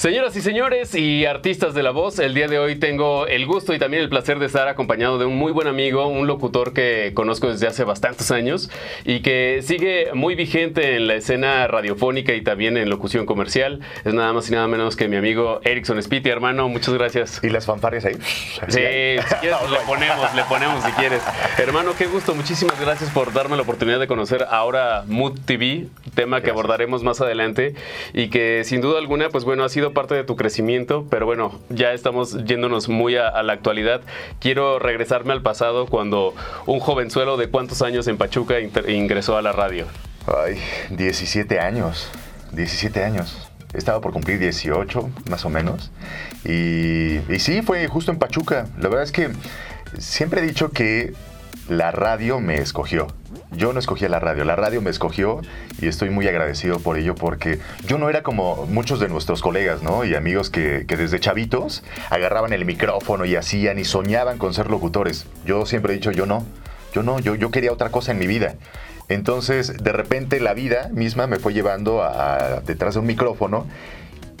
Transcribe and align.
Señoras 0.00 0.34
y 0.34 0.40
señores 0.40 0.94
y 0.94 1.26
artistas 1.26 1.74
de 1.74 1.82
la 1.82 1.90
voz, 1.90 2.20
el 2.20 2.32
día 2.32 2.48
de 2.48 2.58
hoy 2.58 2.76
tengo 2.76 3.26
el 3.26 3.44
gusto 3.44 3.74
y 3.74 3.78
también 3.78 4.02
el 4.02 4.08
placer 4.08 4.38
de 4.38 4.46
estar 4.46 4.66
acompañado 4.66 5.18
de 5.18 5.26
un 5.26 5.36
muy 5.36 5.52
buen 5.52 5.68
amigo, 5.68 6.06
un 6.06 6.26
locutor 6.26 6.72
que 6.72 7.12
conozco 7.12 7.48
desde 7.48 7.66
hace 7.66 7.84
bastantes 7.84 8.30
años 8.30 8.70
y 9.04 9.20
que 9.20 9.60
sigue 9.62 10.08
muy 10.14 10.36
vigente 10.36 10.96
en 10.96 11.06
la 11.06 11.16
escena 11.16 11.66
radiofónica 11.66 12.32
y 12.32 12.40
también 12.40 12.78
en 12.78 12.88
locución 12.88 13.26
comercial. 13.26 13.80
Es 14.02 14.14
nada 14.14 14.32
más 14.32 14.48
y 14.48 14.54
nada 14.54 14.66
menos 14.68 14.96
que 14.96 15.06
mi 15.06 15.16
amigo 15.16 15.60
Erickson 15.64 16.02
Spiti, 16.02 16.30
hermano. 16.30 16.66
Muchas 16.70 16.94
gracias. 16.94 17.40
¿Y 17.42 17.50
las 17.50 17.66
fanfarrias 17.66 18.06
ahí? 18.06 18.14
Sí, 18.14 18.62
si 18.68 19.34
quieres 19.34 19.70
le 19.70 19.80
ponemos, 19.86 20.34
le 20.34 20.44
ponemos 20.44 20.82
si 20.82 20.92
quieres. 20.92 21.20
Hermano, 21.58 21.92
qué 21.98 22.06
gusto. 22.06 22.34
Muchísimas 22.34 22.80
gracias 22.80 23.10
por 23.10 23.34
darme 23.34 23.56
la 23.56 23.64
oportunidad 23.64 24.00
de 24.00 24.06
conocer 24.06 24.46
ahora 24.48 25.04
Mood 25.06 25.40
TV, 25.44 25.88
tema 26.14 26.40
que 26.40 26.48
abordaremos 26.48 27.02
más 27.02 27.20
adelante 27.20 27.74
y 28.14 28.30
que 28.30 28.64
sin 28.64 28.80
duda 28.80 28.98
alguna, 28.98 29.28
pues 29.28 29.44
bueno, 29.44 29.62
ha 29.62 29.68
sido 29.68 29.89
parte 29.90 30.14
de 30.14 30.24
tu 30.24 30.36
crecimiento, 30.36 31.06
pero 31.10 31.26
bueno, 31.26 31.60
ya 31.68 31.92
estamos 31.92 32.44
yéndonos 32.44 32.88
muy 32.88 33.16
a, 33.16 33.42
la 33.42 33.52
actualidad. 33.52 34.02
Quiero 34.38 34.78
regresarme 34.78 35.32
al 35.32 35.42
pasado 35.42 35.86
cuando 35.86 36.34
un 36.66 36.80
jovenzuelo 36.80 37.36
de 37.36 37.48
cuántos 37.48 37.82
años 37.82 38.06
en 38.08 38.16
Pachuca 38.16 38.56
ingresó 38.60 39.36
a 39.36 39.42
la 39.42 39.52
radio. 39.52 39.86
Ay, 40.26 40.58
17 40.90 41.60
años, 41.60 42.10
17 42.52 43.04
años. 43.04 43.50
Estaba 43.72 44.00
por 44.00 44.12
cumplir 44.12 44.38
18, 44.38 45.10
más 45.28 45.44
o 45.44 45.50
menos. 45.50 45.92
Y, 46.44 47.18
y 47.32 47.38
sí, 47.38 47.62
fue 47.62 47.86
justo 47.86 48.10
en 48.10 48.18
Pachuca. 48.18 48.66
La 48.78 48.88
verdad 48.88 49.04
es 49.04 49.12
que 49.12 49.30
siempre 49.98 50.40
he 50.40 50.44
dicho 50.44 50.70
que 50.70 51.14
la 51.70 51.92
radio 51.92 52.40
me 52.40 52.56
escogió. 52.56 53.06
Yo 53.52 53.72
no 53.72 53.78
escogí 53.78 54.06
la 54.08 54.18
radio, 54.18 54.44
la 54.44 54.56
radio 54.56 54.82
me 54.82 54.90
escogió 54.90 55.40
y 55.80 55.86
estoy 55.86 56.10
muy 56.10 56.26
agradecido 56.26 56.80
por 56.80 56.98
ello 56.98 57.14
porque 57.14 57.60
yo 57.86 57.96
no 57.96 58.10
era 58.10 58.24
como 58.24 58.66
muchos 58.66 58.98
de 58.98 59.08
nuestros 59.08 59.40
colegas 59.40 59.80
¿no? 59.80 60.04
y 60.04 60.16
amigos 60.16 60.50
que, 60.50 60.84
desde 60.84 61.20
chavitos 61.20 61.84
agarraban 62.10 62.52
el 62.52 62.64
micrófono 62.64 63.24
y 63.24 63.36
hacían 63.36 63.78
y 63.78 63.84
soñaban 63.84 64.36
con 64.36 64.52
ser 64.52 64.68
locutores. 64.68 65.26
Yo 65.46 65.64
siempre 65.64 65.92
he 65.92 65.96
dicho, 65.96 66.10
yo 66.10 66.26
no, 66.26 66.44
yo 66.92 67.04
no, 67.04 67.20
yo, 67.20 67.36
yo 67.36 67.52
quería 67.52 67.72
otra 67.72 67.90
cosa 67.90 68.10
en 68.10 68.18
mi 68.18 68.26
vida. 68.26 68.56
Entonces, 69.08 69.76
de 69.80 69.92
repente 69.92 70.40
la 70.40 70.54
vida 70.54 70.90
misma 70.92 71.28
me 71.28 71.38
fue 71.38 71.52
llevando 71.52 72.02
detrás 72.66 72.94
de 72.94 73.00
un 73.00 73.06
micrófono 73.06 73.66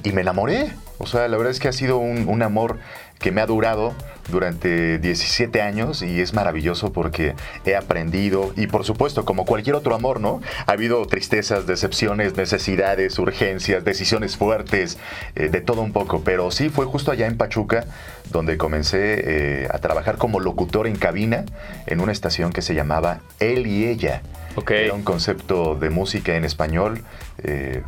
y 0.02 0.10
me 0.10 0.22
enamoré. 0.22 0.72
O 0.98 1.06
sea, 1.06 1.28
la 1.28 1.36
verdad 1.36 1.52
es 1.52 1.60
que 1.60 1.68
ha 1.68 1.72
sido 1.72 1.98
un 1.98 2.42
amor 2.42 2.78
que 3.20 3.30
me 3.30 3.40
ha 3.40 3.46
durado 3.46 3.94
durante 4.30 4.98
17 4.98 5.60
años 5.60 6.02
y 6.02 6.20
es 6.20 6.32
maravilloso 6.34 6.92
porque 6.92 7.34
he 7.64 7.76
aprendido 7.76 8.52
y 8.56 8.66
por 8.66 8.84
supuesto 8.84 9.24
como 9.24 9.44
cualquier 9.44 9.76
otro 9.76 9.94
amor, 9.94 10.20
¿no? 10.20 10.40
Ha 10.66 10.72
habido 10.72 11.04
tristezas, 11.06 11.66
decepciones, 11.66 12.36
necesidades, 12.36 13.18
urgencias, 13.18 13.84
decisiones 13.84 14.36
fuertes, 14.36 14.98
eh, 15.34 15.48
de 15.48 15.60
todo 15.60 15.82
un 15.82 15.92
poco, 15.92 16.22
pero 16.24 16.50
sí 16.50 16.68
fue 16.68 16.86
justo 16.86 17.10
allá 17.10 17.26
en 17.26 17.36
Pachuca 17.36 17.84
donde 18.30 18.56
comencé 18.56 19.64
eh, 19.64 19.68
a 19.70 19.78
trabajar 19.78 20.16
como 20.16 20.40
locutor 20.40 20.86
en 20.86 20.96
cabina 20.96 21.44
en 21.86 22.00
una 22.00 22.12
estación 22.12 22.52
que 22.52 22.62
se 22.62 22.74
llamaba 22.74 23.20
Él 23.38 23.66
y 23.66 23.86
Ella. 23.86 24.22
Era 24.68 24.94
un 24.94 25.02
concepto 25.02 25.74
de 25.74 25.90
música 25.90 26.36
en 26.36 26.44
español, 26.44 27.02
eh, 27.42 27.82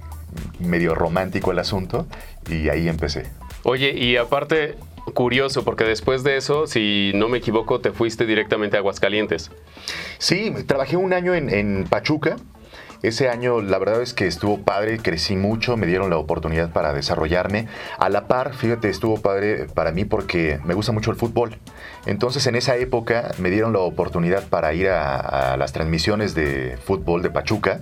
medio 0.59 0.95
romántico 0.95 1.53
el 1.53 1.59
asunto 1.59 2.07
y 2.49 2.69
ahí 2.69 2.89
empecé. 2.89 3.27
Oye, 3.65 3.93
y 3.93 4.17
aparte, 4.17 4.77
curioso, 5.15 5.65
porque 5.65 5.85
después 5.85 6.23
de 6.23 6.37
eso, 6.37 6.67
si 6.67 7.13
no 7.15 7.29
me 7.29 7.39
equivoco, 7.39 7.81
te 7.81 7.93
fuiste 7.93 8.27
directamente 8.27 8.77
a 8.77 8.81
Aguascalientes. 8.81 9.51
Sí, 10.19 10.53
trabajé 10.67 10.97
un 10.97 11.13
año 11.13 11.35
en, 11.35 11.85
Pachuca. 11.89 12.37
Ese 13.03 13.29
año 13.29 13.61
la 13.61 13.79
verdad 13.79 14.01
es 14.01 14.15
que 14.15 14.29
estuvo 14.29 14.63
padre, 14.63 14.99
crecí 14.99 15.35
mucho, 15.35 15.77
me 15.77 15.87
dieron 15.87 16.09
la 16.09 16.19
oportunidad 16.19 16.73
para 16.73 16.93
desarrollarme. 16.93 17.67
A 17.99 18.09
la 18.09 18.29
par, 18.29 18.55
fíjate, 18.55 18.89
estuvo 18.89 19.21
padre 19.21 19.67
para 19.75 19.91
mí 19.91 20.05
porque 20.05 20.61
me 20.65 20.75
gusta 20.75 20.93
mucho 20.93 21.11
el 21.11 21.17
fútbol. 21.17 21.59
Entonces 22.07 22.47
en 22.47 22.55
esa 22.55 22.77
época 22.77 23.33
me 23.39 23.51
dieron 23.51 23.73
la 23.73 23.81
oportunidad 23.81 24.49
para 24.49 24.73
ir 24.73 24.89
a, 24.89 25.57
las 25.57 25.73
transmisiones 25.73 26.37
de 26.37 26.79
fútbol 26.85 27.23
de 27.23 27.31
Pachuca 27.31 27.81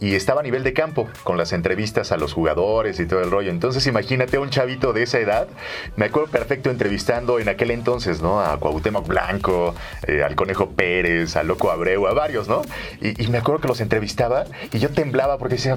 y 0.00 0.14
estaba 0.14 0.40
a 0.40 0.42
nivel 0.44 0.64
de 0.64 0.72
campo, 0.72 1.08
con 1.24 1.36
las 1.36 1.52
entrevistas 1.52 2.12
a 2.12 2.16
los 2.16 2.32
jugadores 2.32 3.00
y 3.00 3.06
todo 3.06 3.20
el 3.20 3.30
rollo. 3.30 3.50
Entonces 3.50 3.86
imagínate 3.86 4.38
un 4.38 4.50
chavito 4.50 4.92
de 4.92 5.02
esa 5.02 5.18
edad, 5.18 5.48
me 5.96 6.06
acuerdo 6.06 6.30
perfecto 6.30 6.70
entrevistando 6.70 7.38
en 7.38 7.48
aquel 7.48 7.70
entonces, 7.70 8.20
¿no? 8.22 8.40
A 8.40 8.58
Cuauhtémoc 8.58 9.06
Blanco, 9.06 9.74
eh, 10.06 10.22
al 10.22 10.34
Conejo 10.34 10.70
Pérez, 10.70 11.36
al 11.36 11.48
Loco 11.48 11.70
Abreu, 11.70 12.06
a 12.06 12.14
varios, 12.14 12.48
¿no? 12.48 12.62
Y, 13.00 13.28
me 13.28 13.38
acuerdo 13.38 13.60
que 13.60 13.68
los 13.68 13.80
entrevistaba 13.80 14.44
y 14.72 14.78
yo 14.78 14.88
temblaba 14.88 15.36
porque 15.36 15.56
decía, 15.56 15.74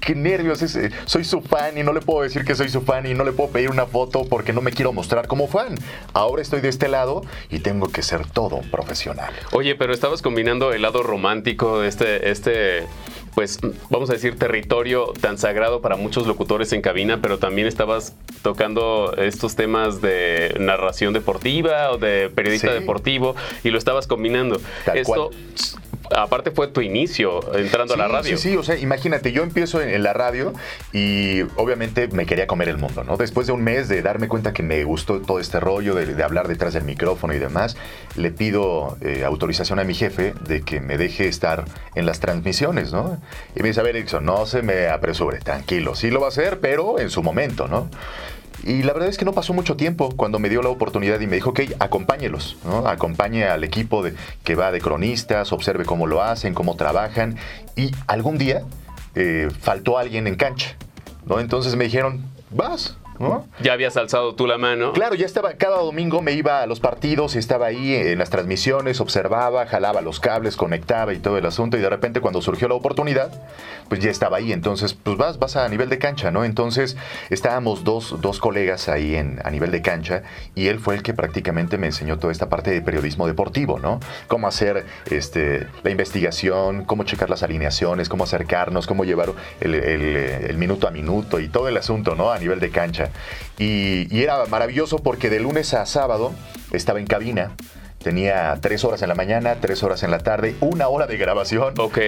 qué 0.00 0.14
nervios, 0.14 0.62
eh, 0.62 0.90
soy 1.04 1.24
su 1.24 1.40
fan 1.40 1.76
y 1.78 1.82
no 1.82 1.92
le 1.92 2.00
puedo 2.00 2.22
decir 2.22 2.44
que 2.44 2.54
soy 2.54 2.68
su 2.68 2.82
fan 2.82 3.06
y 3.06 3.14
no 3.14 3.24
le 3.24 3.32
puedo 3.32 3.50
pedir 3.50 3.70
una 3.70 3.86
foto 3.86 4.24
porque 4.28 4.52
no 4.52 4.60
me 4.60 4.72
quiero 4.72 4.92
mostrar 4.92 5.26
como 5.26 5.48
fan. 5.48 5.74
Ahora 6.12 6.42
estoy 6.42 6.60
de 6.60 6.68
este 6.68 6.88
lado 6.88 7.22
y 7.50 7.60
tengo 7.60 7.88
que 7.88 8.02
ser 8.02 8.26
todo 8.26 8.60
profesional. 8.70 9.32
Oye, 9.52 9.74
pero 9.74 9.92
estabas 9.92 10.22
combinando 10.22 10.72
el 10.72 10.82
lado 10.82 11.02
romántico 11.02 11.82
este, 11.82 12.30
este 12.30 12.86
pues 13.34 13.58
vamos 13.90 14.10
a 14.10 14.14
decir, 14.14 14.38
territorio 14.38 15.12
tan 15.20 15.38
sagrado 15.38 15.80
para 15.80 15.96
muchos 15.96 16.26
locutores 16.26 16.72
en 16.72 16.82
cabina, 16.82 17.20
pero 17.22 17.38
también 17.38 17.66
estabas 17.66 18.14
tocando 18.42 19.14
estos 19.16 19.56
temas 19.56 20.00
de 20.00 20.54
narración 20.58 21.12
deportiva 21.12 21.90
o 21.92 21.98
de 21.98 22.30
periodista 22.34 22.72
deportivo 22.72 23.34
y 23.64 23.70
lo 23.70 23.78
estabas 23.78 24.06
combinando. 24.06 24.60
Esto 24.94 25.30
aparte 26.16 26.50
fue 26.50 26.68
tu 26.68 26.80
inicio 26.80 27.40
entrando 27.56 27.94
a 27.94 27.96
la 27.96 28.08
radio. 28.08 28.36
Sí, 28.36 28.50
sí, 28.50 28.56
o 28.56 28.62
sea, 28.62 28.76
imagínate, 28.76 29.32
yo 29.32 29.42
empiezo 29.42 29.80
en, 29.80 30.02
la 30.02 30.12
radio 30.12 30.52
y 30.92 31.42
obviamente 31.56 32.08
me 32.08 32.26
quería 32.26 32.46
comer 32.46 32.68
el 32.68 32.78
mundo, 32.78 33.04
¿no? 33.04 33.16
Después 33.16 33.46
de 33.46 33.52
un 33.52 33.62
mes 33.62 33.88
de 33.88 34.02
darme 34.02 34.28
cuenta 34.28 34.52
que 34.52 34.62
me 34.62 34.82
gustó 34.84 35.20
todo 35.20 35.38
este 35.38 35.60
rollo 35.60 35.94
de, 35.94 36.22
hablar 36.22 36.48
detrás 36.48 36.74
del 36.74 36.84
micrófono 36.84 37.34
y 37.34 37.38
demás, 37.38 37.76
le 38.16 38.30
pido 38.30 38.96
eh, 39.00 39.24
autorización 39.24 39.78
a 39.78 39.84
mi 39.84 39.94
jefe 39.94 40.34
de 40.46 40.62
que 40.62 40.80
me 40.80 40.98
deje 40.98 41.28
estar 41.28 41.64
en 41.94 42.06
las 42.06 42.20
transmisiones, 42.20 42.92
¿no? 42.92 43.20
Y 43.56 43.62
me 43.62 43.68
dice, 43.68 43.80
a 43.80 43.82
ver, 43.82 43.96
Erickson, 43.96 44.24
no 44.24 44.46
se 44.46 44.62
me 44.62 44.88
apresure, 44.88 45.38
tranquilo, 45.38 45.94
sí 45.94 46.10
lo 46.10 46.20
va 46.20 46.26
a 46.26 46.28
hacer, 46.28 46.60
pero 46.60 46.98
en 46.98 47.10
su 47.10 47.22
momento, 47.22 47.68
¿no? 47.68 47.88
Y 48.64 48.82
la 48.82 48.92
verdad 48.92 49.08
es 49.08 49.18
que 49.18 49.24
no 49.24 49.32
pasó 49.32 49.52
mucho 49.52 49.76
tiempo 49.76 50.10
cuando 50.16 50.38
me 50.38 50.48
dio 50.48 50.62
la 50.62 50.68
oportunidad 50.68 51.20
y 51.20 51.26
me 51.26 51.36
dijo, 51.36 51.50
ok, 51.50 51.60
acompáñelos, 51.80 52.56
¿no? 52.64 52.86
acompañe 52.86 53.44
al 53.44 53.64
equipo 53.64 54.02
de, 54.02 54.14
que 54.44 54.54
va 54.54 54.70
de 54.70 54.80
cronistas, 54.80 55.52
observe 55.52 55.84
cómo 55.84 56.06
lo 56.06 56.22
hacen, 56.22 56.54
cómo 56.54 56.76
trabajan. 56.76 57.36
Y 57.76 57.90
algún 58.06 58.38
día 58.38 58.62
eh, 59.14 59.48
faltó 59.60 59.98
alguien 59.98 60.26
en 60.26 60.36
cancha, 60.36 60.76
¿no? 61.26 61.40
Entonces 61.40 61.76
me 61.76 61.84
dijeron, 61.84 62.24
vas, 62.50 62.96
ya 63.60 63.72
habías 63.72 63.96
alzado 63.96 64.34
tú 64.34 64.46
la 64.46 64.58
mano. 64.58 64.92
Claro, 64.92 65.14
ya 65.14 65.26
estaba, 65.26 65.52
cada 65.54 65.78
domingo 65.78 66.22
me 66.22 66.32
iba 66.32 66.62
a 66.62 66.66
los 66.66 66.80
partidos 66.80 67.34
y 67.34 67.38
estaba 67.38 67.66
ahí 67.66 67.94
en 67.94 68.18
las 68.18 68.30
transmisiones, 68.30 69.00
observaba, 69.00 69.66
jalaba 69.66 70.00
los 70.00 70.20
cables, 70.20 70.56
conectaba 70.56 71.12
y 71.12 71.18
todo 71.18 71.38
el 71.38 71.46
asunto 71.46 71.76
y 71.76 71.80
de 71.80 71.88
repente 71.88 72.20
cuando 72.20 72.42
surgió 72.42 72.68
la 72.68 72.74
oportunidad, 72.74 73.30
pues 73.88 74.00
ya 74.00 74.10
estaba 74.10 74.38
ahí. 74.38 74.52
Entonces, 74.52 74.94
pues 74.94 75.16
vas, 75.16 75.38
vas 75.38 75.56
a 75.56 75.68
nivel 75.68 75.88
de 75.88 75.98
cancha, 75.98 76.30
¿no? 76.30 76.44
Entonces 76.44 76.96
estábamos 77.30 77.84
dos, 77.84 78.20
dos 78.20 78.38
colegas 78.38 78.88
ahí 78.88 79.14
en, 79.14 79.40
a 79.44 79.50
nivel 79.50 79.70
de 79.70 79.82
cancha 79.82 80.22
y 80.54 80.68
él 80.68 80.78
fue 80.78 80.94
el 80.94 81.02
que 81.02 81.14
prácticamente 81.14 81.78
me 81.78 81.86
enseñó 81.86 82.18
toda 82.18 82.32
esta 82.32 82.48
parte 82.48 82.70
de 82.70 82.80
periodismo 82.80 83.26
deportivo, 83.26 83.78
¿no? 83.78 84.00
Cómo 84.28 84.48
hacer 84.48 84.84
este, 85.10 85.66
la 85.82 85.90
investigación, 85.90 86.84
cómo 86.84 87.04
checar 87.04 87.30
las 87.30 87.42
alineaciones, 87.42 88.08
cómo 88.08 88.24
acercarnos, 88.24 88.86
cómo 88.86 89.04
llevar 89.04 89.32
el, 89.60 89.74
el 89.74 90.56
minuto 90.56 90.88
a 90.88 90.90
minuto 90.90 91.38
y 91.40 91.48
todo 91.48 91.68
el 91.68 91.76
asunto, 91.76 92.14
¿no? 92.14 92.32
A 92.32 92.38
nivel 92.38 92.60
de 92.60 92.70
cancha. 92.70 93.10
Y, 93.58 94.06
era 94.22 94.44
maravilloso 94.46 94.98
porque 94.98 95.30
de 95.30 95.40
lunes 95.40 95.74
a 95.74 95.86
sábado 95.86 96.32
estaba 96.72 97.00
en 97.00 97.06
cabina. 97.06 97.56
Tenía 98.02 98.58
tres 98.60 98.82
horas 98.84 99.00
en 99.02 99.08
la 99.08 99.14
mañana, 99.14 99.56
tres 99.60 99.82
horas 99.84 100.02
en 100.02 100.10
la 100.10 100.18
tarde, 100.18 100.56
una 100.60 100.88
hora 100.88 101.06
de 101.06 101.16
grabación. 101.16 101.74
Ok. 101.78 101.98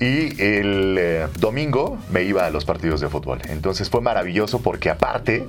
Y 0.00 0.42
el 0.42 0.96
eh, 0.98 1.26
domingo 1.38 1.98
me 2.10 2.22
iba 2.22 2.46
a 2.46 2.50
los 2.50 2.64
partidos 2.64 3.00
de 3.02 3.08
fútbol. 3.08 3.40
Entonces 3.48 3.90
fue 3.90 4.00
maravilloso 4.00 4.62
porque 4.62 4.88
aparte 4.88 5.46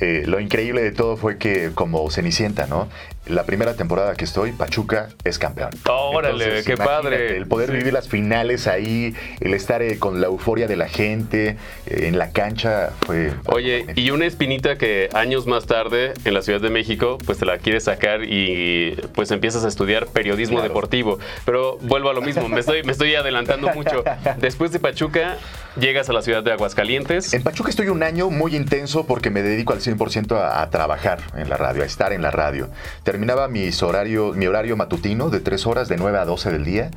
eh, 0.00 0.24
lo 0.26 0.40
increíble 0.40 0.82
de 0.82 0.92
todo 0.92 1.16
fue 1.16 1.38
que 1.38 1.70
como 1.74 2.10
Cenicienta, 2.10 2.66
¿no? 2.66 2.88
La 3.26 3.44
primera 3.44 3.74
temporada 3.74 4.14
que 4.14 4.24
estoy, 4.24 4.52
Pachuca 4.52 5.08
es 5.24 5.38
campeón. 5.38 5.70
Órale, 5.88 6.62
qué 6.64 6.76
padre. 6.76 7.36
El 7.36 7.46
poder 7.46 7.72
vivir 7.72 7.92
las 7.92 8.08
finales 8.08 8.68
ahí, 8.68 9.14
el 9.40 9.52
estar 9.54 9.82
eh, 9.82 9.98
con 9.98 10.20
la 10.20 10.28
euforia 10.28 10.68
de 10.68 10.76
la 10.76 10.88
gente 10.88 11.56
eh, 11.86 12.06
en 12.06 12.18
la 12.18 12.30
cancha 12.30 12.90
fue... 13.00 13.32
Oye, 13.46 13.86
y 13.96 14.10
una 14.10 14.26
espinita 14.26 14.78
que 14.78 15.08
años 15.12 15.46
más 15.46 15.66
tarde 15.66 16.12
en 16.24 16.34
la 16.34 16.42
Ciudad 16.42 16.60
de 16.60 16.70
México, 16.70 17.18
pues 17.26 17.38
te 17.38 17.46
la 17.46 17.58
quieres 17.58 17.84
sacar 17.84 18.22
y 18.22 18.92
pues 19.14 19.30
empiezas 19.32 19.64
a 19.64 19.68
estudiar 19.68 20.06
periodismo 20.06 20.62
deportivo. 20.62 21.18
Pero 21.44 21.78
vuelvo 21.78 22.10
a 22.10 22.14
lo 22.14 22.22
mismo, 22.22 22.48
me 22.48 22.60
estoy, 22.60 22.84
me 22.84 22.92
estoy 22.92 23.16
adelantando 23.16 23.72
mucho. 23.74 24.04
Después 24.38 24.70
de 24.70 24.78
Pachuca, 24.78 25.36
llegas 25.78 26.08
a 26.08 26.12
la 26.12 26.22
ciudad 26.22 26.42
de 26.42 26.52
Aguascalientes. 26.52 27.34
En 27.34 27.42
Pachuca 27.42 27.70
estoy 27.70 27.88
un 27.88 28.02
año 28.02 28.30
muy 28.30 28.56
intenso 28.56 29.06
porque 29.06 29.30
me 29.30 29.42
dedico 29.42 29.72
al 29.72 29.80
100% 29.80 30.36
a, 30.36 30.70
trabajar 30.70 31.20
en 31.36 31.48
la 31.48 31.56
radio, 31.56 31.82
a 31.82 31.86
estar 31.86 32.12
en 32.12 32.22
la 32.22 32.30
radio. 32.30 32.68
Terminaba 33.16 33.48
mis 33.48 33.82
horario, 33.82 34.34
mi 34.34 34.46
horario 34.46 34.76
matutino 34.76 35.30
de 35.30 35.40
3 35.40 35.66
horas, 35.66 35.88
de 35.88 35.96
9 35.96 36.18
a 36.18 36.26
12 36.26 36.52
del 36.52 36.66
día, 36.66 36.90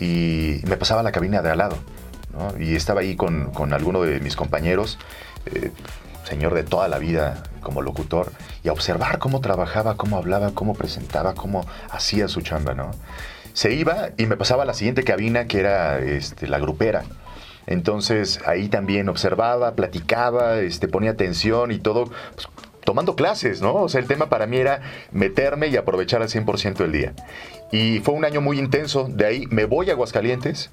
y 0.00 0.62
me 0.66 0.78
pasaba 0.78 1.00
a 1.00 1.02
la 1.02 1.12
cabina 1.12 1.42
de 1.42 1.50
al 1.50 1.58
lado. 1.58 1.76
Y 2.58 2.74
estaba 2.74 3.02
ahí 3.02 3.14
con, 3.14 3.50
con 3.50 3.74
alguno 3.74 4.00
de 4.00 4.18
mis 4.20 4.36
compañeros. 4.36 4.98
Eh, 5.44 5.70
señor 6.24 6.54
de 6.54 6.62
toda 6.62 6.88
la 6.88 6.98
vida 6.98 7.42
como 7.60 7.82
locutor, 7.82 8.32
y 8.64 8.68
a 8.68 8.72
observar 8.72 9.18
cómo 9.18 9.42
trabajaba, 9.42 9.98
cómo 9.98 10.16
hablaba, 10.16 10.52
cómo 10.54 10.72
presentaba, 10.72 11.34
cómo 11.34 11.66
hacía 11.90 12.26
su 12.28 12.40
chamba, 12.40 12.72
¿no? 12.72 12.92
Se 13.52 13.74
iba 13.74 14.12
y 14.16 14.24
me 14.24 14.38
pasaba 14.38 14.62
a 14.62 14.66
la 14.66 14.72
siguiente 14.72 15.04
cabina, 15.04 15.46
que 15.46 15.60
era 15.60 15.98
este, 15.98 16.46
la 16.48 16.58
grupera. 16.58 17.04
Entonces 17.66 18.40
ahí 18.46 18.68
también 18.68 19.10
observaba, 19.10 19.74
platicaba, 19.74 20.58
este, 20.60 20.88
ponía 20.88 21.10
atención 21.10 21.70
y 21.70 21.78
todo, 21.80 22.06
pues, 22.34 22.48
tomando 22.86 23.16
clases, 23.16 23.60
¿no? 23.60 23.74
O 23.74 23.88
sea, 23.90 24.00
el 24.00 24.06
tema 24.06 24.30
para 24.30 24.46
mí 24.46 24.56
era 24.56 24.80
meterme 25.12 25.66
y 25.66 25.76
aprovechar 25.76 26.22
al 26.22 26.28
100% 26.28 26.80
el 26.82 26.92
día. 26.92 27.12
Y 27.70 27.98
fue 27.98 28.14
un 28.14 28.24
año 28.24 28.40
muy 28.40 28.58
intenso, 28.58 29.08
de 29.10 29.26
ahí 29.26 29.46
me 29.50 29.66
voy 29.66 29.90
a 29.90 29.92
Aguascalientes 29.92 30.70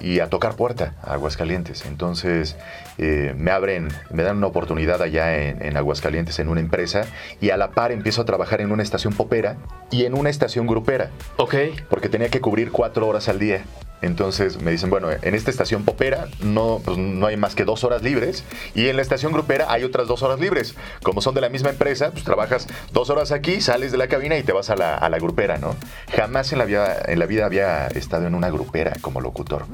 y 0.00 0.20
a 0.20 0.28
tocar 0.28 0.56
puerta 0.56 0.94
a 1.02 1.14
Aguascalientes. 1.14 1.84
Entonces 1.86 2.56
eh, 2.98 3.34
me 3.36 3.50
abren, 3.50 3.88
me 4.10 4.22
dan 4.22 4.38
una 4.38 4.46
oportunidad 4.46 5.02
allá 5.02 5.36
en, 5.42 5.64
en, 5.64 5.76
Aguascalientes 5.76 6.38
en 6.38 6.48
una 6.48 6.60
empresa 6.60 7.06
y 7.40 7.50
a 7.50 7.56
la 7.56 7.70
par 7.70 7.92
empiezo 7.92 8.22
a 8.22 8.24
trabajar 8.24 8.60
en 8.60 8.72
una 8.72 8.82
estación 8.82 9.14
popera 9.14 9.56
y 9.90 10.04
en 10.04 10.14
una 10.14 10.30
estación 10.30 10.66
grupera. 10.66 11.10
Ok. 11.36 11.54
Porque 11.88 12.08
tenía 12.08 12.28
que 12.28 12.40
cubrir 12.40 12.70
cuatro 12.70 13.06
horas 13.06 13.28
al 13.28 13.38
día. 13.38 13.64
Entonces 14.02 14.60
me 14.60 14.70
dicen, 14.70 14.90
bueno, 14.90 15.08
en 15.10 15.34
esta 15.34 15.50
estación 15.50 15.84
popera 15.84 16.28
no, 16.40 16.80
pues, 16.84 16.98
no 16.98 17.26
hay 17.26 17.36
más 17.36 17.54
que 17.54 17.64
dos 17.64 17.82
horas 17.82 18.02
libres 18.02 18.44
y 18.74 18.88
en 18.88 18.96
la 18.96 19.02
estación 19.02 19.32
grupera 19.32 19.66
hay 19.68 19.84
otras 19.84 20.06
dos 20.06 20.22
horas 20.22 20.38
libres. 20.38 20.74
Como 21.02 21.20
son 21.22 21.34
de 21.34 21.40
la 21.40 21.48
misma 21.48 21.70
empresa, 21.70 22.10
pues 22.10 22.24
trabajas 22.24 22.66
dos 22.92 23.10
horas 23.10 23.32
aquí, 23.32 23.60
sales 23.60 23.92
de 23.92 23.98
la 23.98 24.08
cabina 24.08 24.36
y 24.36 24.42
te 24.42 24.52
vas 24.52 24.70
a 24.70 24.76
la, 24.76 24.96
a 24.96 25.08
la 25.08 25.18
grupera, 25.18 25.58
¿no? 25.58 25.74
Jamás 26.14 26.52
en 26.52 26.58
la, 26.58 26.66
vida, 26.66 26.98
en 27.06 27.18
la 27.18 27.26
vida 27.26 27.46
había 27.46 27.86
estado 27.88 28.26
en 28.26 28.34
una 28.34 28.50
grupera 28.50 28.92
como 29.00 29.20
locutor 29.20 29.64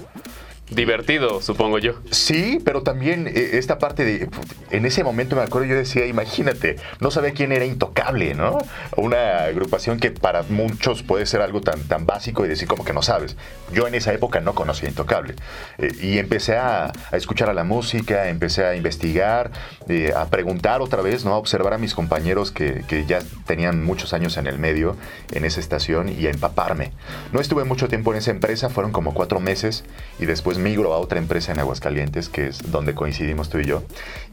divertido, 0.75 1.41
supongo 1.43 1.79
yo. 1.79 1.95
Sí, 2.11 2.61
pero 2.65 2.83
también 2.83 3.27
eh, 3.27 3.51
esta 3.55 3.79
parte 3.79 4.05
de. 4.05 4.29
En 4.71 4.87
ese 4.87 5.05
momento 5.05 5.37
me 5.37 5.43
acuerdo, 5.43 5.69
yo 5.69 5.77
decía, 5.77 6.07
imagínate, 6.07 6.77
no 7.01 7.11
sabía 7.11 7.33
quién 7.33 7.53
era 7.53 7.65
Intocable, 7.65 8.35
¿no? 8.35 8.59
Una 8.97 9.45
agrupación 9.45 9.99
que 9.99 10.11
para 10.11 10.43
muchos 10.43 11.03
puede 11.03 11.27
ser 11.27 11.43
algo 11.43 11.61
tan, 11.61 11.83
tan 11.85 12.07
básico 12.07 12.45
y 12.45 12.49
decir 12.49 12.69
como 12.69 12.85
que 12.85 12.93
no 12.93 13.03
sabes. 13.03 13.37
Yo 13.73 13.87
en 13.87 13.95
esa 13.95 14.13
época 14.13 14.41
no 14.41 14.55
conocía 14.55 14.89
Intocable. 14.89 15.35
Eh, 15.79 15.93
y 16.01 16.19
empecé 16.19 16.57
a, 16.57 16.93
escuchar 17.13 17.51
a 17.51 17.55
la 17.55 17.65
música, 17.65 18.29
empecé 18.29 18.65
a 18.65 18.75
investigar, 18.75 19.51
eh, 19.89 20.13
a 20.17 20.27
preguntar 20.27 20.81
otra 20.81 21.03
vez, 21.03 21.25
¿no? 21.25 21.35
A 21.35 21.37
observar 21.37 21.75
a 21.75 21.79
mis 21.79 21.95
compañeros 21.95 22.51
que, 22.51 22.85
que 22.89 23.07
ya 23.07 23.21
tenían 23.47 23.85
muchos 23.85 24.13
años 24.13 24.37
en 24.37 24.47
el 24.47 24.59
medio, 24.59 24.97
en 25.33 25.45
esa 25.45 25.61
estación, 25.61 26.09
y 26.09 26.27
a 26.27 26.31
empaparme. 26.31 26.93
No 27.33 27.41
estuve 27.41 27.65
mucho 27.65 27.89
tiempo 27.89 28.13
en 28.13 28.19
esa 28.19 28.31
empresa, 28.31 28.71
fueron 28.71 28.93
como 28.93 29.15
cuatro 29.15 29.41
meses, 29.41 29.85
y 30.19 30.27
después 30.27 30.59
migro 30.63 30.95
a 30.95 30.99
otra 30.99 31.19
empresa 31.19 31.53
en 31.53 31.59
Aguascalientes, 31.59 32.29
que 32.29 32.47
es 32.49 32.71
donde 32.71 32.95
coincidimos 32.95 33.49
tú 33.49 33.59
y 33.59 33.65
yo. 33.65 33.83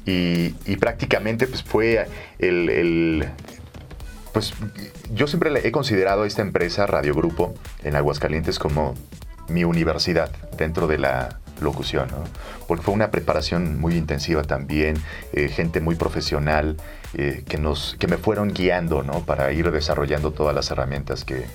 Y, 0.05 0.49
prácticamente 0.77 1.45
pues, 1.45 1.61
fue 1.61 2.07
el, 2.39 3.27
Pues 4.33 4.53
yo 5.13 5.27
siempre 5.27 5.51
he 5.67 5.71
considerado 5.71 6.23
a 6.23 6.27
esta 6.27 6.41
empresa, 6.41 6.87
Radio 6.87 7.13
Grupo, 7.13 7.53
en 7.83 7.95
Aguascalientes 7.95 8.59
como 8.59 8.95
mi 9.49 9.63
universidad 9.63 10.31
dentro 10.57 10.87
de 10.87 10.99
la 10.99 11.39
locución, 11.59 12.07
porque 12.67 12.83
fue 12.83 12.93
una 12.93 13.11
preparación 13.11 13.79
muy 13.79 13.95
intensiva 13.95 14.43
también, 14.43 14.95
eh, 15.33 15.49
gente 15.49 15.81
muy 15.81 15.95
profesional 15.95 16.77
eh, 17.13 17.43
que, 17.47 17.57
nos, 17.57 17.97
que 17.99 18.07
me 18.07 18.17
fueron 18.17 18.53
guiando 18.53 19.03
¿no? 19.03 19.25
para 19.25 19.51
ir 19.51 19.69
desarrollando 19.71 20.31
todas 20.31 20.55
las 20.55 20.71
herramientas 20.71 21.25
que 21.25 21.45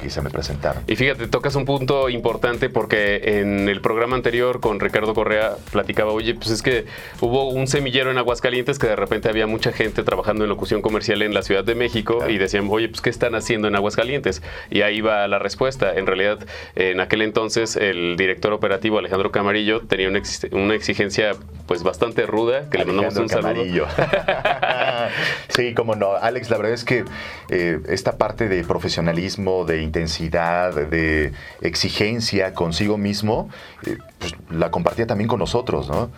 que 0.00 0.10
se 0.10 0.20
me 0.22 0.30
presentaron. 0.30 0.82
Y 0.86 0.96
fíjate, 0.96 1.28
tocas 1.28 1.54
un 1.54 1.64
punto 1.64 2.08
importante 2.08 2.68
porque 2.68 3.40
en 3.40 3.68
el 3.68 3.80
programa 3.80 4.16
anterior 4.16 4.60
con 4.60 4.80
Ricardo 4.80 5.14
Correa 5.14 5.56
platicaba, 5.70 6.12
oye, 6.12 6.34
pues 6.34 6.50
es 6.50 6.62
que 6.62 6.84
hubo 7.20 7.48
un 7.48 7.66
semillero 7.66 8.10
en 8.10 8.18
Aguascalientes 8.18 8.78
que 8.78 8.86
de 8.86 8.96
repente 8.96 9.28
había 9.28 9.46
mucha 9.46 9.72
gente 9.72 10.02
trabajando 10.02 10.44
en 10.44 10.50
locución 10.50 10.82
comercial 10.82 11.22
en 11.22 11.32
la 11.32 11.42
Ciudad 11.42 11.64
de 11.64 11.74
México 11.74 12.18
claro. 12.18 12.32
y 12.32 12.38
decían, 12.38 12.66
oye, 12.70 12.88
pues 12.88 13.00
¿qué 13.00 13.10
están 13.10 13.34
haciendo 13.34 13.68
en 13.68 13.76
Aguascalientes? 13.76 14.42
Y 14.70 14.82
ahí 14.82 15.00
va 15.00 15.26
la 15.28 15.38
respuesta. 15.38 15.94
En 15.94 16.06
realidad, 16.06 16.38
en 16.74 17.00
aquel 17.00 17.22
entonces 17.22 17.76
el 17.76 18.16
director 18.16 18.52
operativo 18.52 18.98
Alejandro 18.98 19.30
Camarillo 19.30 19.80
tenía 19.82 20.08
una, 20.08 20.18
ex 20.18 20.46
una 20.52 20.74
exigencia 20.74 21.32
pues 21.66 21.82
bastante 21.82 22.26
ruda, 22.26 22.68
que 22.68 22.78
Alejandro 22.78 23.02
le 23.02 23.08
mandamos 23.08 23.32
un 23.32 23.40
Camarillo. 23.40 23.86
saludo. 23.88 25.08
sí, 25.48 25.74
como 25.74 25.94
no. 25.94 26.14
Alex, 26.14 26.50
la 26.50 26.56
verdad 26.58 26.72
es 26.74 26.84
que 26.84 27.04
eh, 27.48 27.80
esta 27.88 28.18
parte 28.18 28.48
de 28.48 28.64
profesionalismo, 28.64 29.64
de 29.64 29.82
intensidad, 29.94 30.74
de 30.74 31.32
exigencia 31.60 32.52
consigo 32.52 32.98
mismo, 32.98 33.48
eh, 33.86 33.98
pues 34.18 34.34
la 34.50 34.70
compartía 34.70 35.06
también 35.06 35.28
con 35.28 35.38
nosotros, 35.38 35.88
¿no? 35.88 36.10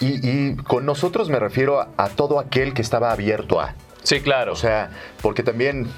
Y, 0.00 0.28
y 0.28 0.56
con 0.56 0.86
nosotros 0.86 1.28
me 1.28 1.38
refiero 1.38 1.80
a, 1.80 1.88
a, 1.96 2.08
todo 2.08 2.38
aquel 2.38 2.72
que 2.72 2.82
estaba 2.82 3.12
abierto 3.12 3.60
a. 3.60 3.74
Sí, 4.02 4.20
claro. 4.20 4.52
O 4.52 4.56
sea, 4.56 4.90
porque 5.22 5.42
también 5.42 5.88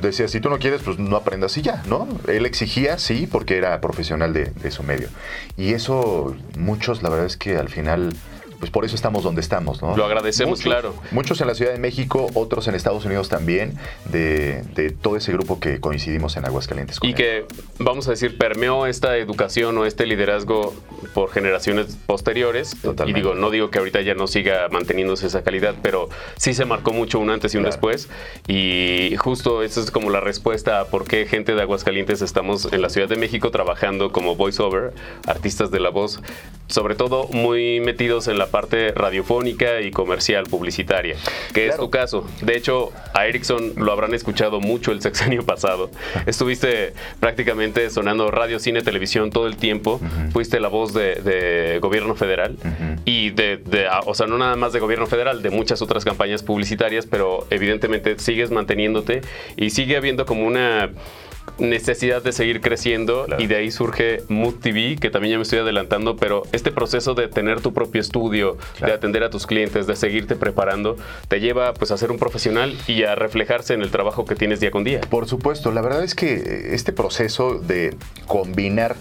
decía, 0.00 0.28
si 0.28 0.40
tú 0.40 0.50
no 0.50 0.58
quieres, 0.58 0.82
pues 0.82 0.98
no 0.98 1.16
aprendas 1.16 1.56
y 1.56 1.62
ya, 1.62 1.82
¿no? 1.88 2.06
Él 2.28 2.46
exigía, 2.46 2.98
sí, 2.98 3.28
porque 3.30 3.56
era 3.56 3.80
profesional 3.80 4.32
de, 4.32 4.46
de 4.46 4.70
su 4.70 4.82
medio. 4.82 5.08
Y 5.56 5.74
eso, 5.74 6.36
muchos, 6.58 7.02
la 7.02 7.08
verdad 7.08 7.26
es 7.26 7.36
que 7.36 7.56
al 7.56 7.68
final 7.68 8.14
pues 8.58 8.70
por 8.70 8.84
eso 8.84 8.94
estamos 8.94 9.22
donde 9.22 9.40
estamos, 9.40 9.82
¿no? 9.82 9.96
Lo 9.96 10.04
agradecemos, 10.04 10.58
muchos, 10.58 10.64
claro. 10.64 10.94
Muchos 11.10 11.40
en 11.40 11.46
la 11.46 11.54
Ciudad 11.54 11.72
de 11.72 11.78
México, 11.78 12.28
otros 12.34 12.68
en 12.68 12.74
Estados 12.74 13.04
Unidos 13.04 13.28
también, 13.28 13.78
de, 14.10 14.62
de 14.74 14.90
todo 14.90 15.16
ese 15.16 15.32
grupo 15.32 15.60
que 15.60 15.80
coincidimos 15.80 16.36
en 16.36 16.44
Aguascalientes. 16.44 16.98
y 17.02 17.08
él. 17.08 17.14
que, 17.14 17.44
vamos 17.78 18.08
a 18.08 18.10
decir, 18.10 18.38
permeó 18.38 18.86
esta 18.86 19.16
educación 19.16 19.76
o 19.78 19.84
este 19.84 20.06
liderazgo 20.06 20.74
por 21.14 21.30
generaciones 21.30 21.96
posteriores. 22.06 22.76
Totalmente. 22.82 23.18
Y 23.18 23.22
digo, 23.22 23.34
no 23.34 23.50
digo 23.50 23.70
que 23.70 23.78
ahorita 23.78 24.00
ya 24.00 24.14
no 24.14 24.26
siga 24.26 24.68
manteniéndose 24.70 25.26
esa 25.26 25.42
calidad, 25.42 25.74
pero 25.82 26.08
sí 26.36 26.54
se 26.54 26.64
marcó 26.64 26.92
mucho 26.92 27.18
un 27.18 27.30
antes 27.30 27.54
y 27.54 27.58
un 27.58 27.64
claro. 27.64 27.74
después. 27.74 28.08
Y 28.48 29.14
justo 29.18 29.62
esa 29.62 29.80
es 29.80 29.90
como 29.90 30.10
la 30.10 30.20
respuesta 30.20 30.80
a 30.80 30.84
por 30.86 31.06
qué 31.06 31.26
gente 31.26 31.54
de 31.54 31.62
Aguascalientes 31.62 32.22
estamos 32.22 32.72
en 32.72 32.82
la 32.82 32.88
Ciudad 32.88 33.08
de 33.08 33.16
México 33.16 33.50
trabajando 33.50 34.12
como 34.12 34.36
voiceover, 34.36 34.92
artistas 35.26 35.70
de 35.70 35.80
la 35.80 35.90
voz, 35.90 36.20
sobre 36.68 36.94
todo 36.94 37.28
muy 37.28 37.80
metidos 37.80 38.28
en 38.28 38.38
la 38.38 38.46
parte 38.48 38.92
radiofónica 38.92 39.80
y 39.80 39.90
comercial, 39.90 40.44
publicitaria, 40.44 41.16
que 41.54 41.66
claro. 41.66 41.70
es 41.70 41.76
tu 41.78 41.90
caso. 41.90 42.26
De 42.42 42.56
hecho, 42.56 42.92
a 43.14 43.26
Erickson 43.26 43.72
lo 43.76 43.92
habrán 43.92 44.14
escuchado 44.14 44.60
mucho 44.60 44.92
el 44.92 45.00
sexenio 45.00 45.42
pasado. 45.46 45.90
Estuviste 46.26 46.92
prácticamente 47.20 47.88
sonando 47.90 48.30
radio, 48.30 48.58
cine, 48.58 48.82
televisión 48.82 49.30
todo 49.30 49.46
el 49.46 49.56
tiempo. 49.56 50.00
Uh 50.02 50.04
-huh. 50.06 50.32
Fuiste 50.32 50.60
la 50.60 50.68
voz 50.68 50.92
de, 50.92 51.16
de 51.16 51.78
gobierno 51.80 52.14
federal 52.14 52.56
uh 52.62 52.66
-huh. 52.66 53.00
y 53.04 53.30
de, 53.30 53.58
de, 53.58 53.86
o 54.06 54.14
sea, 54.14 54.26
no 54.26 54.38
nada 54.38 54.56
más 54.56 54.72
de 54.72 54.80
gobierno 54.80 55.06
federal, 55.06 55.42
de 55.42 55.50
muchas 55.50 55.82
otras 55.82 56.04
campañas 56.04 56.42
publicitarias, 56.42 57.06
pero 57.06 57.46
evidentemente 57.50 58.18
sigues 58.18 58.50
manteniéndote 58.50 59.22
y 59.56 59.70
sigue 59.70 59.96
habiendo 59.96 60.26
como 60.26 60.46
una 60.46 60.90
necesidad 61.58 62.22
de 62.22 62.32
seguir 62.32 62.60
creciendo 62.60 63.24
claro. 63.24 63.42
y 63.42 63.46
de 63.46 63.56
ahí 63.56 63.70
surge 63.70 64.22
Mood 64.28 64.56
TV, 64.56 64.96
que 64.96 65.10
también 65.10 65.32
ya 65.32 65.38
me 65.38 65.42
estoy 65.42 65.60
adelantando, 65.60 66.16
pero 66.16 66.42
este 66.52 66.70
proceso 66.70 67.14
de 67.14 67.28
tener 67.28 67.60
tu 67.60 67.72
propio 67.72 68.00
estudio, 68.00 68.56
claro. 68.76 68.92
de 68.92 68.96
atender 68.96 69.24
a 69.24 69.30
tus 69.30 69.46
clientes, 69.46 69.86
de 69.86 69.96
seguirte 69.96 70.36
preparando, 70.36 70.96
te 71.28 71.40
lleva 71.40 71.74
pues 71.74 71.90
a 71.90 71.96
ser 71.96 72.10
un 72.10 72.18
profesional 72.18 72.76
y 72.86 73.04
a 73.04 73.14
reflejarse 73.14 73.74
en 73.74 73.82
el 73.82 73.90
trabajo 73.90 74.24
que 74.24 74.34
tienes 74.34 74.60
día 74.60 74.70
con 74.70 74.84
día. 74.84 75.00
Por 75.00 75.26
supuesto, 75.28 75.72
la 75.72 75.80
verdad 75.80 76.04
es 76.04 76.14
que 76.14 76.74
este 76.74 76.92
proceso 76.92 77.58
de 77.58 77.96
combinar, 78.26 78.96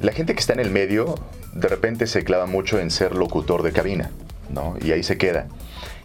la 0.00 0.12
gente 0.12 0.34
que 0.34 0.40
está 0.40 0.52
en 0.52 0.60
el 0.60 0.70
medio 0.70 1.14
de 1.52 1.68
repente 1.68 2.06
se 2.06 2.24
clava 2.24 2.46
mucho 2.46 2.78
en 2.78 2.90
ser 2.90 3.14
locutor 3.14 3.62
de 3.62 3.72
cabina, 3.72 4.10
¿no? 4.50 4.76
Y 4.82 4.92
ahí 4.92 5.02
se 5.02 5.18
queda 5.18 5.48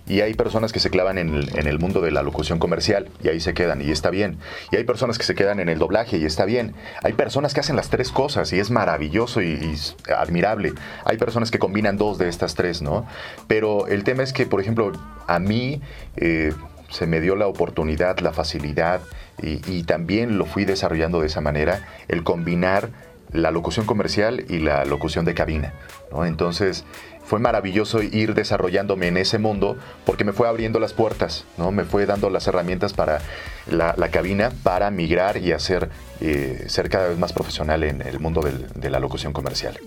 y 0.08 0.22
hay 0.22 0.34
personas 0.34 0.72
que 0.72 0.80
se 0.80 0.90
clavan 0.90 1.18
en 1.18 1.34
el, 1.34 1.80
mundo 1.80 2.02
de 2.02 2.12
la 2.12 2.22
locución 2.22 2.60
comercial 2.60 3.10
y 3.24 3.30
ahí 3.30 3.40
se 3.40 3.54
quedan 3.54 3.82
y 3.82 3.92
está 3.92 4.10
bien. 4.10 4.38
Y 4.72 4.76
hay 4.76 4.84
personas 4.84 5.18
que 5.18 5.24
se 5.24 5.36
quedan 5.36 5.60
en 5.60 5.70
el 5.70 5.80
doblaje 5.80 6.18
y 6.18 6.26
está 6.26 6.46
bien. 6.46 6.76
Hay 7.04 7.14
personas 7.14 7.54
que 7.54 7.60
hacen 7.60 7.76
las 7.76 7.90
tres 7.90 8.12
cosas 8.12 8.54
y 8.54 8.60
es 8.60 8.70
maravilloso 8.70 9.42
y, 9.42 9.48
y 9.48 10.12
admirable. 10.12 10.74
Hay 11.06 11.18
personas 11.18 11.50
que 11.50 11.60
combinan 11.60 11.98
dos 11.98 12.18
de 12.18 12.30
estas 12.30 12.56
tres, 12.56 12.82
¿no? 12.82 13.06
Pero 13.48 13.88
el 13.88 14.04
tema 14.04 14.24
es 14.24 14.32
que, 14.32 14.46
por 14.46 14.62
ejemplo, 14.62 14.92
a 15.28 15.40
mí 15.40 15.82
eh, 16.18 16.54
se 16.90 17.08
me 17.08 17.20
dio 17.20 17.36
la 17.36 17.48
oportunidad, 17.48 18.20
la 18.20 18.32
facilidad 18.32 19.02
y, 19.42 19.60
y 19.72 19.84
también 19.84 20.38
lo 20.38 20.46
fui 20.46 20.66
desarrollando 20.66 21.20
de 21.22 21.28
esa 21.28 21.42
manera, 21.42 21.82
el 22.08 22.24
combinar 22.24 22.90
la 23.32 23.52
locución 23.52 23.86
comercial 23.86 24.46
y 24.50 24.60
la 24.60 24.86
locución 24.86 25.26
de 25.26 25.34
cabina. 25.34 25.74
¿no? 26.12 26.26
Entonces, 26.26 26.86
fue 27.26 27.40
maravilloso 27.40 28.02
ir 28.02 28.34
desarrollándome 28.34 29.08
en 29.08 29.18
ese 29.18 29.40
mundo 29.40 29.78
porque 30.06 30.24
me 30.24 30.34
fue 30.34 30.48
abriendo 30.48 30.80
las 30.80 30.94
puertas, 30.94 31.46
¿no? 31.58 31.72
me 31.72 31.84
fue 31.84 32.06
dando 32.06 32.30
las 32.30 32.48
herramientas 32.48 32.94
para 32.94 33.22
la, 33.68 33.94
cabina 34.10 34.52
para 34.64 34.92
migrar 34.92 35.38
y 35.38 35.52
hacer 35.52 35.90
eh, 36.22 36.66
ser 36.68 36.90
cada 36.90 37.10
vez 37.10 37.18
más 37.18 37.34
profesional 37.34 37.84
en 37.84 38.02
el 38.02 38.20
mundo 38.20 38.42
de 38.76 38.90
la 38.90 39.00
locución 39.00 39.34
comercial. 39.34 39.80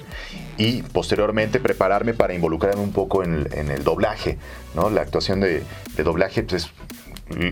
Y 0.57 0.83
posteriormente 0.83 1.61
prepararme 1.61 2.14
para 2.14 2.35
involucrarme 2.35 2.83
un 2.83 2.92
poco 2.92 3.23
en 3.23 3.47
el, 3.71 3.85
doblaje. 3.85 4.38
¿no? 4.75 4.90
La 4.90 5.02
actuación 5.02 5.40
de, 5.40 5.62
de 5.97 6.02
doblaje 6.02 6.42
pues, 6.42 6.64
es 6.64 6.71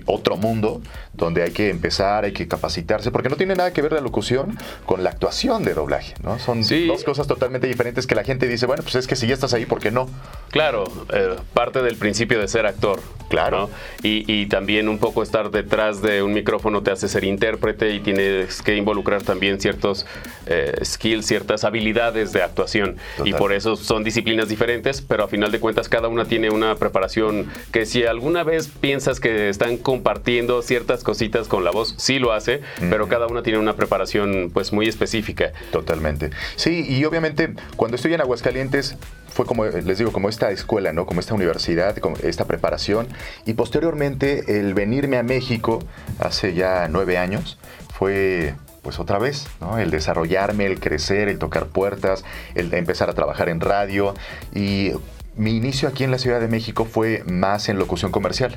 otro 0.07 0.37
mundo 0.37 0.81
donde 1.13 1.43
hay 1.43 1.51
que 1.51 1.71
empezar, 1.71 2.25
hay 2.25 2.33
que 2.33 2.47
capacitarse, 2.47 3.11
porque 3.11 3.29
no 3.29 3.37
tiene 3.37 3.55
nada 3.55 3.73
que 3.73 3.83
ver 3.83 3.93
la 3.93 4.01
locución 4.01 4.59
con 4.85 5.03
la 5.03 5.11
actuación 5.11 5.65
de 5.65 5.75
doblaje, 5.75 6.15
¿no? 6.23 6.39
Son 6.39 6.63
dos 6.87 7.05
cosas 7.05 7.27
totalmente 7.27 7.67
diferentes 7.67 8.07
que 8.07 8.15
la 8.15 8.25
gente 8.25 8.49
dice, 8.49 8.67
bueno, 8.67 8.83
pues 8.83 8.95
es 8.97 9.07
que 9.07 9.17
si 9.17 9.27
ya 9.27 9.35
estás 9.35 9.55
ahí, 9.55 9.67
¿por 9.67 9.81
qué 9.81 9.91
no? 9.91 10.09
Claro, 10.51 10.85
eh, 11.13 11.37
parte 11.55 11.83
del 11.83 11.97
principio 11.97 12.41
de 12.41 12.49
ser 12.49 12.67
actor. 12.67 13.01
Claro. 13.29 13.71
Y, 14.03 14.47
también 14.47 14.89
un 14.89 14.99
poco 14.99 15.23
estar 15.23 15.51
detrás 15.51 16.01
de 16.01 16.23
un 16.23 16.33
micrófono 16.33 16.83
te 16.83 16.93
hace 16.93 17.09
ser 17.09 17.25
intérprete 17.25 17.93
y 17.93 18.01
tienes 18.01 18.63
que 18.63 18.77
involucrar 18.77 19.23
también 19.23 19.61
ciertos 19.61 20.07
eh, 20.47 20.73
skills, 20.85 21.27
ciertas 21.27 21.65
habilidades 21.65 22.33
de 22.33 22.43
actuación. 22.43 22.97
Y 23.25 23.33
por 23.33 23.53
eso 23.53 23.75
son 23.75 24.05
disciplinas 24.05 24.49
diferentes, 24.49 25.03
pero 25.03 25.25
a 25.25 25.29
final 25.29 25.51
de 25.51 25.59
cuentas 25.59 25.89
cada 25.89 26.07
una 26.07 26.27
tiene 26.27 26.51
una 26.51 26.77
preparación 26.77 27.51
que 27.73 27.87
si 27.87 28.05
alguna 28.05 28.45
vez 28.45 28.69
piensas 28.69 29.19
que 29.19 29.49
están 29.67 29.83
compartiendo 29.83 30.63
ciertas 30.63 31.03
cositas 31.03 31.49
con 31.49 31.65
la 31.65 31.71
voz, 31.71 31.95
sí 31.99 32.19
lo 32.19 32.33
hace, 32.33 32.61
pero 32.91 33.09
cada 33.09 33.27
una 33.27 33.43
tiene 33.43 33.59
una 33.59 33.75
preparación 33.75 34.51
pues 34.53 34.73
muy 34.73 34.87
específica. 34.87 35.53
Totalmente. 35.73 36.31
Sí, 36.57 36.87
y 36.89 37.05
obviamente 37.05 37.55
cuando 37.77 37.97
estoy 37.97 38.15
en 38.15 38.21
Aguascalientes 38.21 38.97
fue 39.29 39.45
como, 39.45 39.65
les 39.65 39.99
digo, 39.99 40.13
como 40.13 40.29
esta 40.29 40.51
escuela, 40.51 40.93
¿no? 40.93 41.05
Como 41.05 41.21
esta 41.21 41.35
universidad, 41.35 41.97
como 41.97 42.17
esta 42.23 42.47
preparación. 42.47 43.09
Y 43.45 43.55
posteriormente 43.55 44.61
el 44.61 44.73
venirme 44.73 45.19
a 45.19 45.23
México 45.23 45.81
hace 46.21 46.55
ya 46.55 46.89
nueve 46.89 47.19
años 47.19 47.59
fue 47.93 48.55
pues 48.83 49.01
otra 49.01 49.19
vez, 49.19 49.49
¿no? 49.61 49.79
El 49.79 49.91
desarrollarme, 49.91 50.67
el 50.67 50.79
crecer, 50.79 51.29
el 51.29 51.39
tocar 51.39 51.67
puertas, 51.67 52.25
el 52.55 52.73
empezar 52.73 53.11
a 53.11 53.15
trabajar 53.15 53.49
en 53.49 53.61
radio. 53.61 54.15
Y 54.55 54.93
mi 55.35 55.57
inicio 55.57 55.89
aquí 55.89 56.05
en 56.05 56.13
la 56.13 56.19
Ciudad 56.19 56.41
de 56.41 56.49
México 56.49 56.85
fue 56.85 57.25
más 57.27 57.69
en 57.69 57.79
locución 57.79 58.13
comercial. 58.13 58.57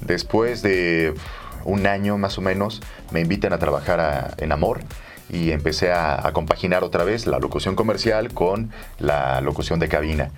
Después 0.00 0.62
de 0.62 1.14
un 1.64 1.86
año 1.86 2.18
más 2.18 2.38
o 2.38 2.40
menos, 2.40 2.80
me 3.10 3.20
invitan 3.20 3.52
a 3.52 3.58
trabajar 3.58 4.34
en 4.38 4.52
Amor 4.52 4.80
y 5.28 5.52
empecé 5.52 5.92
a, 5.92 6.28
compaginar 6.32 6.84
otra 6.84 7.04
vez 7.04 7.26
la 7.26 7.38
locución 7.38 7.76
comercial 7.76 8.32
con 8.32 8.70
la 8.98 9.40
locución 9.40 9.78
de 9.78 9.88
cabina. 9.88 10.30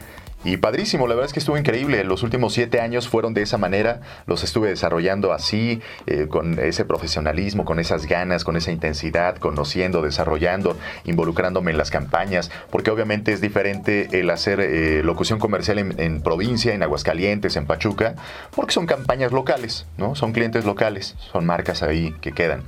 Y 0.44 0.56
padrísimo, 0.56 1.06
la 1.06 1.14
verdad 1.14 1.26
es 1.26 1.32
que 1.32 1.38
estuvo 1.38 1.56
increíble. 1.56 2.02
Los 2.02 2.25
últimos 2.25 2.52
siete 2.52 2.80
años 2.80 3.08
fueron 3.08 3.32
de 3.32 3.42
esa 3.42 3.58
manera. 3.58 4.00
Los 4.26 4.42
estuve 4.42 4.70
desarrollando 4.70 5.32
así, 5.32 5.80
eh, 6.06 6.26
con 6.28 6.58
ese 6.58 6.84
profesionalismo, 6.84 7.64
con 7.64 7.78
esas 7.78 8.06
ganas, 8.06 8.42
con 8.42 8.56
esa 8.56 8.72
intensidad, 8.72 9.37
conociendo, 9.37 10.02
desarrollando, 10.02 10.76
involucrándome 11.04 11.70
en 11.70 11.78
las 11.78 11.90
campañas. 11.90 12.50
Porque 12.70 12.90
obviamente 12.90 13.32
es 13.32 13.40
diferente 13.40 14.08
el 14.18 14.30
hacer 14.30 14.58
eh, 14.61 15.02
locución 15.04 15.38
comercial 15.38 15.78
en, 15.78 16.22
provincia, 16.22 16.75
en 16.75 16.82
Aguascalientes, 16.82 17.54
en 17.56 17.66
Pachuca, 17.66 18.16
porque 18.54 18.72
son 18.72 18.87
campañas 18.87 19.30
locales, 19.30 19.87
¿no? 19.96 20.16
Son 20.16 20.32
clientes 20.32 20.64
locales, 20.64 21.14
son 21.30 21.46
marcas 21.46 21.82
ahí 21.82 22.14
que 22.20 22.32
quedan. 22.32 22.64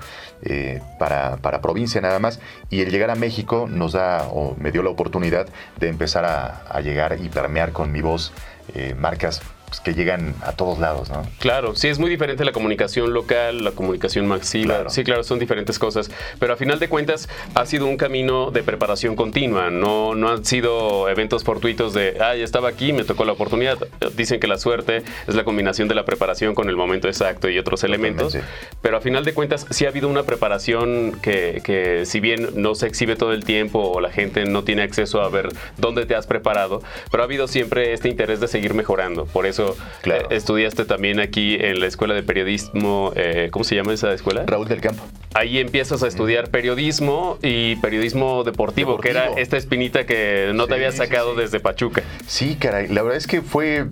Eh, 0.47 0.83
para, 0.99 1.39
para, 1.39 1.63
provincia 1.63 2.03
nada 2.03 2.19
más. 2.19 2.39
Y 2.69 2.83
el 2.83 2.91
llegar 2.91 3.11
a 3.11 3.15
México 3.15 3.67
nos 3.71 3.93
da, 3.93 4.29
o 4.31 4.55
me 4.59 4.73
dio 4.73 4.83
la 4.83 4.91
oportunidad 4.91 5.47
de 5.81 5.89
empezar 5.89 6.27
a, 6.27 6.65
a 6.69 6.83
llegar 6.83 7.17
y 7.23 7.31
permear 7.31 7.64
con 7.73 7.91
mi 7.91 8.01
voz 8.01 8.33
eh, 8.75 8.95
marcas 8.95 9.41
pues, 9.75 9.81
que 9.81 9.95
llegan 9.95 10.35
a 10.43 10.53
todos 10.53 10.79
lados, 10.79 11.11
¿no? 11.11 11.23
Claro, 11.39 11.75
sí, 11.75 11.89
es 11.89 11.99
muy 11.99 12.11
diferente 12.11 12.45
la 12.45 12.53
comunicación 12.53 13.13
local, 13.13 13.65
la 13.65 13.73
comunicación 13.73 14.27
masiva. 14.27 14.89
Sí, 14.89 15.05
claro, 15.05 15.25
son 15.25 15.39
diferentes 15.39 15.79
cosas. 15.79 16.11
Pero 16.39 16.53
a 16.53 16.57
final 16.57 16.79
de 16.79 16.89
cuentas, 16.89 17.29
ha 17.55 17.67
sido 17.67 17.87
un 17.87 17.97
camino 17.97 18.51
de 18.51 18.63
preparación 18.63 19.17
continua. 19.17 19.71
No, 19.71 20.15
no 20.15 20.31
han 20.31 20.45
sido 20.45 21.09
eventos 21.09 21.45
fortuitos 21.45 21.95
de, 21.95 22.17
ah, 22.21 22.35
ya 22.37 22.45
estaba 22.45 22.69
aquí, 22.69 22.93
me 22.93 23.05
tocó 23.05 23.25
la 23.25 23.33
oportunidad. 23.33 23.79
Dicen 24.17 24.41
que 24.41 24.47
la 24.47 24.59
suerte 24.59 25.03
es 25.27 25.35
la 25.35 25.45
combinación 25.45 25.89
de 25.89 25.95
la 25.95 26.05
preparación 26.05 26.55
con 26.55 26.69
el 26.69 26.77
momento 26.77 27.09
exacto 27.09 27.49
y 27.49 27.59
otros 27.59 27.85
elementos. 27.85 28.37
Pero 28.83 28.97
a 28.97 29.01
final 29.01 29.25
de 29.25 29.35
cuentas, 29.35 29.67
sí 29.71 29.87
ha 29.87 29.89
habido 29.89 30.09
una 30.09 30.25
preparación 30.25 31.19
que, 31.23 31.63
que, 31.65 32.07
si 32.07 32.21
bien 32.21 32.51
no 32.55 32.75
se 32.75 32.87
exhibe 32.87 33.17
todo 33.17 33.33
el 33.33 33.45
tiempo 33.45 33.81
o 33.81 34.01
la 34.01 34.11
gente 34.11 34.45
no 34.45 34.65
tiene 34.65 34.83
acceso 34.83 35.21
a 35.21 35.29
ver 35.29 35.49
dónde 35.79 36.07
te 36.07 36.15
has 36.15 36.27
preparado, 36.27 36.83
pero 37.11 37.23
ha 37.23 37.27
habido 37.27 37.49
siempre 37.49 37.93
este 37.93 38.09
interés 38.09 38.41
de 38.41 38.49
seguir 38.49 38.75
mejorando. 38.75 39.27
Por 39.27 39.47
eso 39.47 39.64
eh, 40.05 40.23
estudiaste 40.31 40.85
también 40.85 41.21
aquí 41.21 41.57
en 41.59 41.81
la 41.81 41.87
escuela 41.87 42.15
de 42.15 42.23
periodismo, 42.23 43.13
eh, 43.17 43.49
¿cómo 43.51 43.65
se 43.65 43.75
llama 43.75 43.93
esa 43.93 44.13
escuela? 44.13 44.45
Raúl 44.47 44.69
del 44.69 44.81
Campo. 44.81 45.03
Ahí 45.35 45.59
empiezas 45.59 46.03
a 46.03 46.07
estudiar 46.07 46.51
periodismo 46.51 47.39
y 47.43 47.77
periodismo 47.77 48.45
deportivo, 48.45 48.99
que 48.99 49.11
era 49.11 49.27
esta 49.37 49.57
espinita 49.57 50.07
que 50.07 50.53
no 50.55 50.67
te 50.67 50.75
había 50.75 50.93
sacado 50.93 51.35
desde 51.35 51.61
Pachuca. 51.61 52.03
Sí, 52.27 52.57
caray, 52.57 52.89
la 52.89 53.03
verdad 53.03 53.19
es 53.19 53.27
que 53.27 53.43
fue 53.43 53.79
eh, 53.79 53.87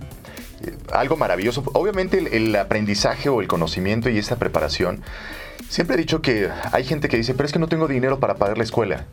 algo 0.91 1.17
maravilloso. 1.17 1.63
Obviamente 1.73 2.23
el, 2.31 2.55
aprendizaje 2.55 3.29
o 3.29 3.41
el 3.41 3.47
conocimiento 3.47 4.09
y 4.09 4.17
esta 4.17 4.37
preparación, 4.37 5.01
siempre 5.67 5.95
he 5.95 5.99
dicho 5.99 6.21
que 6.21 6.49
hay 6.71 6.83
gente 6.83 7.09
que 7.09 7.17
dice, 7.17 7.33
pero 7.33 7.45
es 7.45 7.53
que 7.53 7.59
no 7.59 7.67
tengo 7.67 7.87
dinero 7.87 8.19
para 8.19 8.35
pagar 8.35 8.57
la 8.57 8.63
escuela 8.63 9.05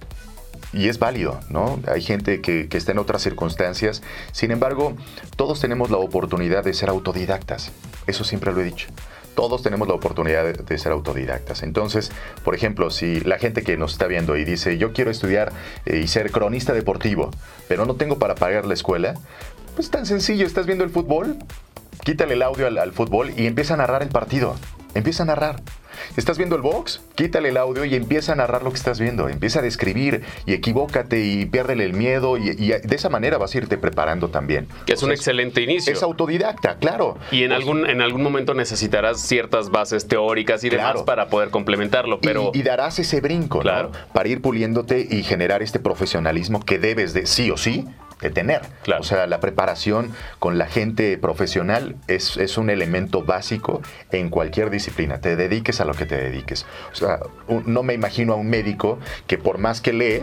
y 0.72 0.88
es 0.88 0.98
válido, 0.98 1.40
¿no? 1.48 1.80
Hay 1.86 2.02
gente 2.02 2.40
que, 2.40 2.68
está 2.72 2.92
en 2.92 2.98
otras 2.98 3.22
circunstancias. 3.22 4.02
Sin 4.32 4.50
embargo, 4.50 4.94
todos 5.36 5.60
tenemos 5.60 5.90
la 5.90 5.98
oportunidad 5.98 6.64
de 6.64 6.74
ser 6.74 6.88
autodidactas. 6.88 7.72
Eso 8.06 8.24
siempre 8.24 8.52
lo 8.52 8.60
he 8.60 8.64
dicho. 8.64 8.88
Todos 9.34 9.62
tenemos 9.62 9.88
la 9.88 9.94
oportunidad 9.94 10.44
de, 10.44 10.78
ser 10.78 10.92
autodidactas. 10.92 11.62
Entonces, 11.62 12.10
por 12.44 12.54
ejemplo, 12.54 12.90
si 12.90 13.20
la 13.20 13.38
gente 13.38 13.62
que 13.62 13.76
nos 13.76 13.92
está 13.92 14.06
viendo 14.06 14.36
y 14.36 14.44
dice, 14.44 14.78
yo 14.78 14.92
quiero 14.92 15.10
estudiar 15.10 15.52
eh, 15.86 15.98
y 15.98 16.08
ser 16.08 16.30
cronista 16.30 16.72
deportivo, 16.72 17.30
pero 17.68 17.86
no 17.86 17.94
tengo 17.94 18.18
para 18.18 18.34
pagar 18.34 18.66
la 18.66 18.74
escuela, 18.74 19.14
pues 19.74 19.90
tan 19.90 20.04
sencillo, 20.04 20.46
estás 20.46 20.66
viendo 20.66 20.84
el 20.84 20.90
fútbol, 20.90 21.36
quítale 22.04 22.34
el 22.34 22.42
audio 22.42 22.66
al 22.66 22.92
fútbol 22.92 23.32
y 23.36 23.46
empieza 23.46 23.74
a 23.74 23.76
narrar 23.78 24.02
el 24.02 24.08
partido. 24.08 24.56
Empieza 24.94 25.22
a 25.22 25.26
narrar. 25.26 25.62
¿Estás 26.16 26.38
viendo 26.38 26.56
el 26.56 26.62
box? 26.62 27.00
Quítale 27.14 27.50
el 27.50 27.56
audio 27.56 27.84
y 27.84 27.94
empieza 27.94 28.32
a 28.32 28.36
narrar 28.36 28.62
lo 28.62 28.70
que 28.70 28.76
estás 28.76 29.00
viendo. 29.00 29.28
Empieza 29.28 29.60
a 29.60 29.62
describir 29.62 30.22
y 30.46 30.52
equivócate 30.52 31.24
y 31.24 31.46
piérdele 31.46 31.84
el 31.84 31.94
miedo 31.94 32.36
y, 32.36 32.50
de 32.50 32.96
esa 32.96 33.08
manera 33.08 33.38
vas 33.38 33.54
a 33.54 33.58
irte 33.58 33.78
preparando 33.78 34.28
también. 34.28 34.68
Que 34.86 34.94
es 34.94 35.02
un 35.02 35.12
excelente 35.12 35.62
inicio. 35.62 35.92
Es 35.92 36.02
autodidacta, 36.02 36.76
claro. 36.76 37.18
Y 37.30 37.44
en, 37.44 37.52
algún, 37.52 37.88
en 37.88 38.00
algún 38.00 38.22
momento 38.22 38.54
necesitarás 38.54 39.20
ciertas 39.20 39.70
bases 39.70 40.06
teóricas 40.06 40.64
y 40.64 40.70
demás 40.70 41.02
para 41.02 41.28
poder 41.28 41.50
complementarlo. 41.50 42.20
Pero... 42.20 42.50
Y, 42.54 42.62
darás 42.62 42.98
ese 42.98 43.20
brinco, 43.20 43.60
claro. 43.60 43.92
Para 44.12 44.28
ir 44.28 44.40
puliéndote 44.40 45.06
y 45.10 45.22
generar 45.22 45.62
este 45.62 45.80
profesionalismo 45.80 46.64
que 46.64 46.78
debes 46.78 47.14
de 47.14 47.26
sí 47.26 47.50
o 47.50 47.56
sí 47.56 47.86
de 48.20 48.30
tener. 48.30 48.62
O 48.98 49.02
sea, 49.02 49.26
la 49.26 49.40
preparación 49.40 50.12
con 50.38 50.58
la 50.58 50.66
gente 50.66 51.16
profesional 51.18 51.96
es, 52.06 52.36
es, 52.36 52.58
un 52.58 52.70
elemento 52.70 53.22
básico 53.22 53.82
en 54.10 54.30
cualquier 54.30 54.70
disciplina. 54.70 55.20
Te 55.20 55.36
dediques 55.36 55.80
a 55.80 55.84
lo 55.84 55.94
que 55.94 56.06
te 56.06 56.16
dediques. 56.16 56.66
O 56.92 56.96
sea, 56.96 57.20
no 57.48 57.82
me 57.82 57.94
imagino 57.94 58.34
a 58.34 58.36
un 58.36 58.50
médico 58.50 58.98
que 59.26 59.38
por 59.38 59.58
más 59.58 59.80
que 59.80 59.92
lee, 59.92 60.22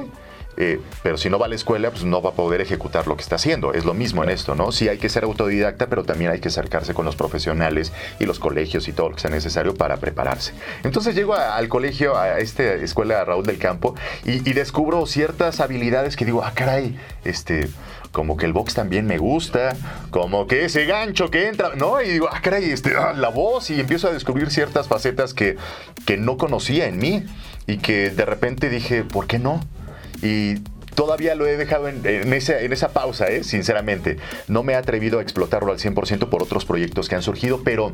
eh, 0.58 0.80
pero 1.04 1.18
si 1.18 1.30
no 1.30 1.38
va 1.38 1.46
a 1.46 1.50
la 1.50 1.56
escuela, 1.56 1.92
pues 1.92 2.04
no 2.04 2.22
va 2.22 2.32
a 2.32 2.34
poder 2.34 2.62
ejecutar 2.62 3.08
lo 3.08 3.16
que 3.16 3.22
está 3.22 3.36
haciendo. 3.36 3.74
Es 3.74 3.86
lo 3.86 3.94
mismo 3.94 4.24
en 4.24 4.30
esto, 4.30 4.56
¿no? 4.56 4.72
Sí 4.72 4.90
hay 4.90 4.98
que 4.98 5.08
ser 5.08 5.24
autodidacta, 5.24 5.88
pero 5.88 6.04
también 6.04 6.32
hay 6.32 6.40
que 6.40 6.48
acercarse 6.48 6.94
con 6.94 7.06
los 7.06 7.16
profesionales 7.16 7.94
y 8.20 8.26
los 8.26 8.40
colegios 8.40 8.88
y 8.88 8.94
todo 8.94 9.10
lo 9.10 9.16
que 9.16 9.22
sea 9.22 9.30
necesario 9.30 9.76
para 9.76 9.98
prepararse. 9.98 10.54
Entonces 10.84 11.14
llego 11.14 11.36
al 11.36 11.70
colegio, 11.70 12.18
a 12.18 12.40
esta 12.40 12.74
escuela 12.74 13.24
Raúl 13.24 13.46
del 13.46 13.60
Campo, 13.60 13.96
y, 14.26 14.58
descubro 14.58 15.06
ciertas 15.06 15.60
habilidades 15.60 16.16
que 16.16 16.26
digo, 16.26 16.44
ah, 16.44 16.52
caray, 16.56 16.98
este 17.24 17.70
como 18.12 18.38
que 18.38 18.48
el 18.48 18.54
box 18.54 18.74
también 18.74 19.06
me 19.06 19.20
gusta, 19.20 19.76
como 20.10 20.48
que 20.48 20.66
ese 20.66 20.86
gancho 20.86 21.30
que 21.30 21.50
entra, 21.50 21.76
¿no? 21.76 22.02
Y 22.02 22.10
digo, 22.10 22.28
ah, 22.32 22.40
caray, 22.42 22.72
este, 22.72 22.96
ah, 22.98 23.14
la 23.14 23.30
voz, 23.30 23.70
y 23.70 23.80
empiezo 23.80 24.08
a 24.08 24.12
descubrir 24.12 24.50
ciertas 24.50 24.88
facetas 24.88 25.36
que, 25.36 25.58
que 26.08 26.18
no 26.18 26.38
conocía 26.38 26.88
en 26.88 26.98
mí 26.98 27.26
y 27.68 27.78
que 27.78 28.10
de 28.10 28.26
repente 28.26 28.70
dije, 28.70 29.04
¿por 29.04 29.28
qué 29.28 29.38
no? 29.38 29.62
Y 30.22 30.56
todavía 30.98 31.36
lo 31.36 31.46
he 31.46 31.58
dejado 31.58 31.88
en, 31.88 32.34
esa, 32.34 32.60
en 32.60 32.74
esa 32.74 32.90
pausa, 32.90 33.28
¿eh? 33.28 33.44
sinceramente. 33.44 34.18
No 34.48 34.64
me 34.64 34.74
he 34.74 34.76
atrevido 34.76 35.20
a 35.20 35.22
explotarlo 35.22 35.72
al 35.72 35.78
100% 35.78 36.28
por 36.28 36.42
otros 36.42 36.66
proyectos 36.66 37.08
que 37.08 37.14
han 37.14 37.22
surgido, 37.22 37.62
pero, 37.64 37.94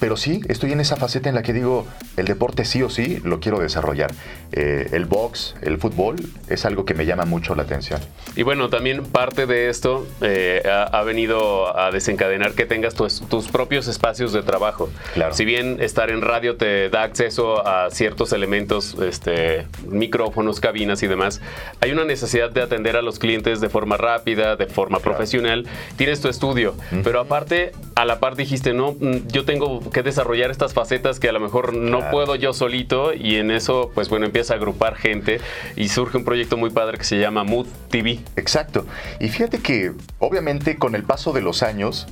pero 0.00 0.16
sí, 0.16 0.40
estoy 0.48 0.72
en 0.72 0.80
esa 0.80 0.96
faceta 0.96 1.28
en 1.28 1.34
la 1.34 1.42
que 1.42 1.52
digo, 1.52 1.86
el 2.16 2.24
deporte 2.24 2.64
sí 2.64 2.82
o 2.82 2.88
sí 2.88 3.20
lo 3.24 3.40
quiero 3.40 3.58
desarrollar. 3.58 4.12
Eh, 4.52 4.88
el 4.92 5.04
box, 5.04 5.54
el 5.60 5.76
fútbol, 5.76 6.16
es 6.48 6.64
algo 6.64 6.86
que 6.86 6.94
me 6.94 7.04
llama 7.04 7.26
mucho 7.26 7.54
la 7.54 7.64
atención. 7.64 8.00
Y 8.34 8.42
bueno, 8.42 8.70
también 8.70 9.02
parte 9.02 9.44
de 9.44 9.68
esto 9.68 10.06
eh, 10.22 10.62
ha, 10.66 11.02
venido 11.02 11.78
a 11.78 11.90
desencadenar 11.90 12.52
que 12.52 12.64
tengas 12.64 12.94
tus, 12.94 13.20
tus, 13.28 13.48
propios 13.48 13.86
espacios 13.86 14.32
de 14.32 14.42
trabajo. 14.42 14.88
Claro. 15.12 15.34
Si 15.34 15.44
bien 15.44 15.76
estar 15.80 16.08
en 16.08 16.22
radio 16.22 16.56
te 16.56 16.88
da 16.88 17.02
acceso 17.02 17.66
a 17.66 17.90
ciertos 17.90 18.32
elementos, 18.32 18.96
este, 18.98 19.66
micrófonos, 19.86 20.58
cabinas 20.58 21.02
y 21.02 21.06
demás, 21.06 21.42
hay 21.80 21.90
una 21.90 22.04
necesidad 22.04 22.29
de 22.30 22.62
atender 22.62 22.96
a 22.96 23.02
los 23.02 23.18
clientes 23.18 23.60
de 23.60 23.68
forma 23.68 23.96
rápida, 23.96 24.56
de 24.56 24.66
forma 24.66 25.00
profesional. 25.00 25.66
Tienes 25.96 26.20
tu 26.20 26.28
estudio, 26.28 26.74
pero 27.02 27.20
aparte, 27.20 27.72
a 27.96 28.04
la 28.04 28.20
par 28.20 28.36
dijiste, 28.36 28.72
no, 28.72 28.92
mm, 28.92 29.28
yo 29.28 29.44
tengo 29.44 29.90
que 29.90 30.02
desarrollar 30.02 30.50
estas 30.50 30.72
facetas 30.72 31.18
que 31.18 31.28
a 31.28 31.32
lo 31.32 31.40
mejor 31.40 31.74
no 31.74 32.10
puedo 32.10 32.36
yo 32.36 32.52
solito 32.52 33.12
y 33.12 33.36
en 33.36 33.50
eso, 33.50 33.90
pues 33.94 34.08
bueno, 34.08 34.26
empieza 34.26 34.54
a 34.54 34.56
agrupar 34.56 34.94
gente 34.94 35.40
y 35.76 35.88
surge 35.88 36.16
un 36.16 36.24
proyecto 36.24 36.56
muy 36.56 36.70
padre 36.70 36.98
que 36.98 37.04
se 37.04 37.18
llama 37.18 37.44
Mood 37.44 37.66
TV. 37.90 38.20
Exacto. 38.36 38.86
Y 39.18 39.28
fíjate 39.28 39.60
que, 39.60 39.92
obviamente, 40.18 40.76
con 40.76 40.94
el 40.94 41.02
paso 41.02 41.32
de 41.32 41.42
los 41.42 41.62
años, 41.62 42.06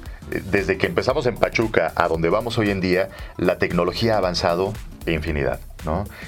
desde 0.50 0.76
que 0.76 0.86
empezamos 0.86 1.26
en 1.26 1.36
Pachuca 1.36 1.92
a 1.96 2.08
donde 2.08 2.28
vamos 2.28 2.58
hoy 2.58 2.70
en 2.70 2.80
día, 2.80 3.08
la 3.36 3.58
tecnología 3.58 4.14
ha 4.14 4.18
avanzado 4.18 4.72
infinidad. 5.12 5.60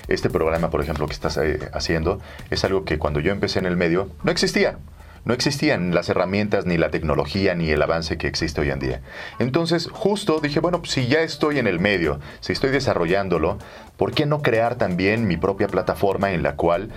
Este 0.08 0.30
programa, 0.30 0.70
por 0.70 0.80
ejemplo, 0.80 1.06
que 1.06 1.12
estás 1.12 1.36
eh, 1.36 1.70
haciendo, 1.72 2.20
es 2.50 2.64
algo 2.64 2.84
que 2.84 2.98
cuando 2.98 3.20
yo 3.20 3.32
empecé 3.32 3.58
en 3.58 3.66
el 3.66 3.76
medio 3.76 4.08
no 4.22 4.30
existía. 4.30 4.78
No 5.24 5.34
existían 5.34 5.94
las 5.94 6.08
herramientas, 6.08 6.64
ni 6.64 6.78
la 6.78 6.90
tecnología, 6.90 7.54
ni 7.54 7.70
el 7.70 7.82
avance 7.82 8.16
que 8.16 8.26
existe 8.26 8.62
hoy 8.62 8.70
en 8.70 8.78
día. 8.78 9.02
Entonces, 9.38 9.88
justo 9.92 10.40
dije, 10.40 10.60
bueno, 10.60 10.80
si 10.84 11.08
ya 11.08 11.20
estoy 11.20 11.58
en 11.58 11.66
el 11.66 11.78
medio, 11.78 12.20
si 12.40 12.52
estoy 12.52 12.70
desarrollándolo, 12.70 13.58
¿por 13.98 14.12
qué 14.12 14.24
no 14.24 14.40
crear 14.40 14.76
también 14.76 15.28
mi 15.28 15.36
propia 15.36 15.68
plataforma 15.68 16.32
en 16.32 16.42
la 16.42 16.56
cual 16.56 16.90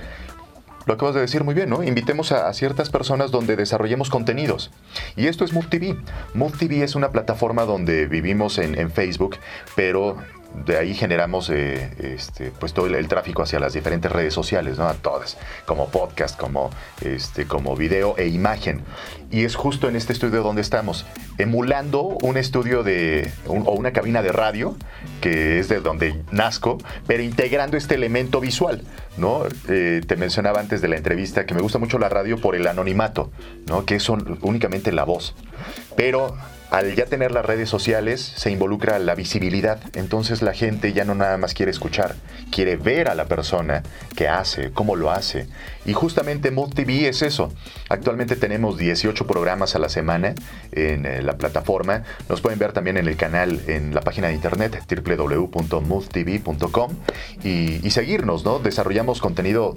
lo 0.85 0.93
acabas 0.93 1.15
de 1.15 1.21
decir 1.21 1.43
muy 1.43 1.53
bien, 1.53 1.69
¿no? 1.69 1.83
Invitemos 1.83 2.31
a, 2.31 2.51
ciertas 2.53 2.89
personas 2.89 3.31
donde 3.31 3.55
desarrollemos 3.55 4.09
contenidos. 4.09 4.71
Y 5.15 5.27
esto 5.27 5.45
es 5.45 5.53
MoveTV. 5.53 5.97
MoveTV 6.33 6.83
es 6.83 6.95
una 6.95 7.11
plataforma 7.11 7.63
donde 7.63 8.05
vivimos 8.05 8.57
en 8.57 8.91
Facebook, 8.91 9.37
pero 9.75 10.17
de 10.65 10.77
ahí 10.77 10.93
generamos 10.93 11.49
eh, 11.49 11.89
este, 11.99 12.51
pues 12.51 12.73
todo 12.73 12.85
el, 12.87 13.07
tráfico 13.07 13.43
hacia 13.43 13.59
las 13.59 13.73
diferentes 13.73 14.11
redes 14.11 14.33
sociales, 14.33 14.77
¿no? 14.77 14.87
A 14.87 14.93
todas, 14.93 15.37
como 15.65 15.89
podcast, 15.89 16.39
como, 16.39 16.69
este, 17.01 17.45
como 17.45 17.75
video 17.75 18.15
e 18.17 18.27
imagen. 18.27 18.83
Y 19.31 19.45
es 19.45 19.55
justo 19.55 19.89
en 19.89 19.95
este 19.95 20.13
estudio 20.13 20.43
donde 20.43 20.61
estamos, 20.61 21.05
emulando 21.37 22.17
un 22.21 22.37
estudio 22.37 22.83
de, 22.83 23.31
o 23.47 23.53
una 23.53 23.91
cabina 23.91 24.21
de 24.21 24.31
radio, 24.31 24.75
que 25.21 25.59
es 25.59 25.69
de 25.69 25.79
donde 25.79 26.21
nazco, 26.31 26.77
pero 27.07 27.23
integrando 27.23 27.75
este 27.75 27.95
elemento 27.95 28.39
visual, 28.39 28.83
¿no? 29.17 29.43
Eh, 29.69 30.01
te 30.05 30.15
mencionaba 30.15 30.59
antes 30.59 30.81
de 30.81 30.87
la 30.87 30.97
entrevista 30.97 31.45
que 31.45 31.55
me 31.55 31.61
gusta 31.61 31.79
mucho 31.79 31.97
la 31.97 32.09
radio 32.09 32.37
por 32.37 32.55
el 32.55 32.67
anonimato, 32.67 33.31
¿no? 33.67 33.85
Que 33.85 33.95
es 33.95 34.07
únicamente 34.09 34.91
la 34.91 35.03
voz. 35.03 35.35
Pero 35.95 36.35
al 36.73 36.95
ya 36.95 37.05
tener 37.05 37.31
las 37.31 37.45
redes 37.45 37.69
sociales 37.69 38.33
se 38.35 38.49
involucra 38.49 38.97
la 38.97 39.13
visibilidad, 39.13 39.79
entonces 39.93 40.41
la 40.41 40.53
gente 40.53 40.91
ya 40.91 41.05
no 41.05 41.13
nada 41.13 41.37
más 41.37 41.53
quiere 41.53 41.71
escuchar, 41.71 42.15
quiere 42.51 42.77
ver 42.77 43.09
a 43.09 43.15
la 43.15 43.25
persona 43.25 43.83
que 44.15 44.27
hace, 44.27 44.71
cómo 44.71 44.95
lo 44.95 45.11
hace. 45.11 45.45
Y 45.85 45.93
justamente 45.93 46.49
Mood 46.49 46.73
TV 46.73 47.07
es 47.07 47.21
eso. 47.21 47.53
Actualmente 47.89 48.35
tenemos 48.35 48.79
18 48.79 49.27
programas 49.27 49.75
a 49.75 49.79
la 49.79 49.87
semana 49.87 50.33
en 50.71 51.05
eh, 51.05 51.21
la 51.21 51.37
plataforma. 51.37 52.01
Nos 52.27 52.41
pueden 52.41 52.57
ver 52.57 52.73
también 52.73 52.97
en 52.97 53.07
el 53.07 53.17
canal, 53.17 53.61
en 53.67 53.93
la 53.93 54.01
página 54.01 54.29
de 54.29 54.33
internet 54.33 54.81
www.moodtv.com 54.89 56.91
y, 57.43 57.85
y 57.85 57.91
seguirnos, 57.91 58.45
¿no? 58.45 58.57
Desarrollamos 58.57 59.21
contenido 59.21 59.75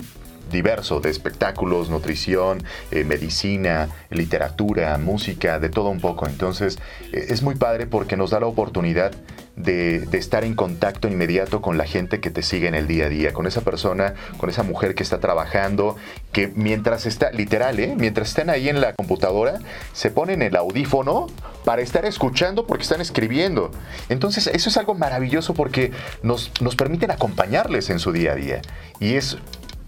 diverso 0.50 1.00
de 1.00 1.10
espectáculos, 1.10 1.90
nutrición, 1.90 2.62
eh, 2.90 3.04
medicina, 3.04 3.88
literatura, 4.10 4.96
música, 4.98 5.58
de 5.58 5.68
todo 5.68 5.88
un 5.90 6.00
poco. 6.00 6.26
Entonces 6.26 6.78
eh, 7.12 7.26
es 7.28 7.42
muy 7.42 7.54
padre 7.54 7.86
porque 7.86 8.16
nos 8.16 8.30
da 8.30 8.40
la 8.40 8.46
oportunidad 8.46 9.12
de, 9.56 10.06
estar 10.12 10.44
en 10.44 10.54
contacto 10.54 11.08
inmediato 11.08 11.60
con 11.60 11.78
la 11.78 11.86
gente 11.86 12.20
que 12.20 12.30
te 12.30 12.42
sigue 12.42 12.68
en 12.68 12.74
el 12.74 12.86
día 12.86 13.06
a 13.06 13.08
día, 13.08 13.32
con 13.32 13.46
esa 13.46 13.62
persona, 13.62 14.14
con 14.36 14.50
esa 14.50 14.62
mujer 14.62 14.94
que 14.94 15.02
está 15.02 15.18
trabajando, 15.18 15.96
que 16.32 16.52
mientras 16.54 17.06
está, 17.06 17.30
literal, 17.32 17.80
¿eh? 17.80 17.94
mientras 17.96 18.28
están 18.28 18.50
ahí 18.50 18.68
en 18.68 18.80
la 18.80 18.92
computadora, 18.92 19.58
se 19.92 20.10
ponen 20.10 20.42
el 20.42 20.56
audífono 20.56 21.26
para 21.64 21.82
estar 21.82 22.04
escuchando 22.04 22.66
porque 22.66 22.82
están 22.82 23.00
escribiendo. 23.00 23.70
Entonces 24.08 24.46
eso 24.46 24.68
es 24.68 24.76
algo 24.76 24.94
maravilloso 24.94 25.54
porque 25.54 25.90
nos, 26.22 26.52
nos 26.60 26.76
permiten 26.76 27.10
acompañarles 27.10 27.90
en 27.90 27.98
su 27.98 28.12
día 28.12 28.32
a 28.32 28.36
día. 28.36 28.62
Y 29.00 29.14
es 29.14 29.38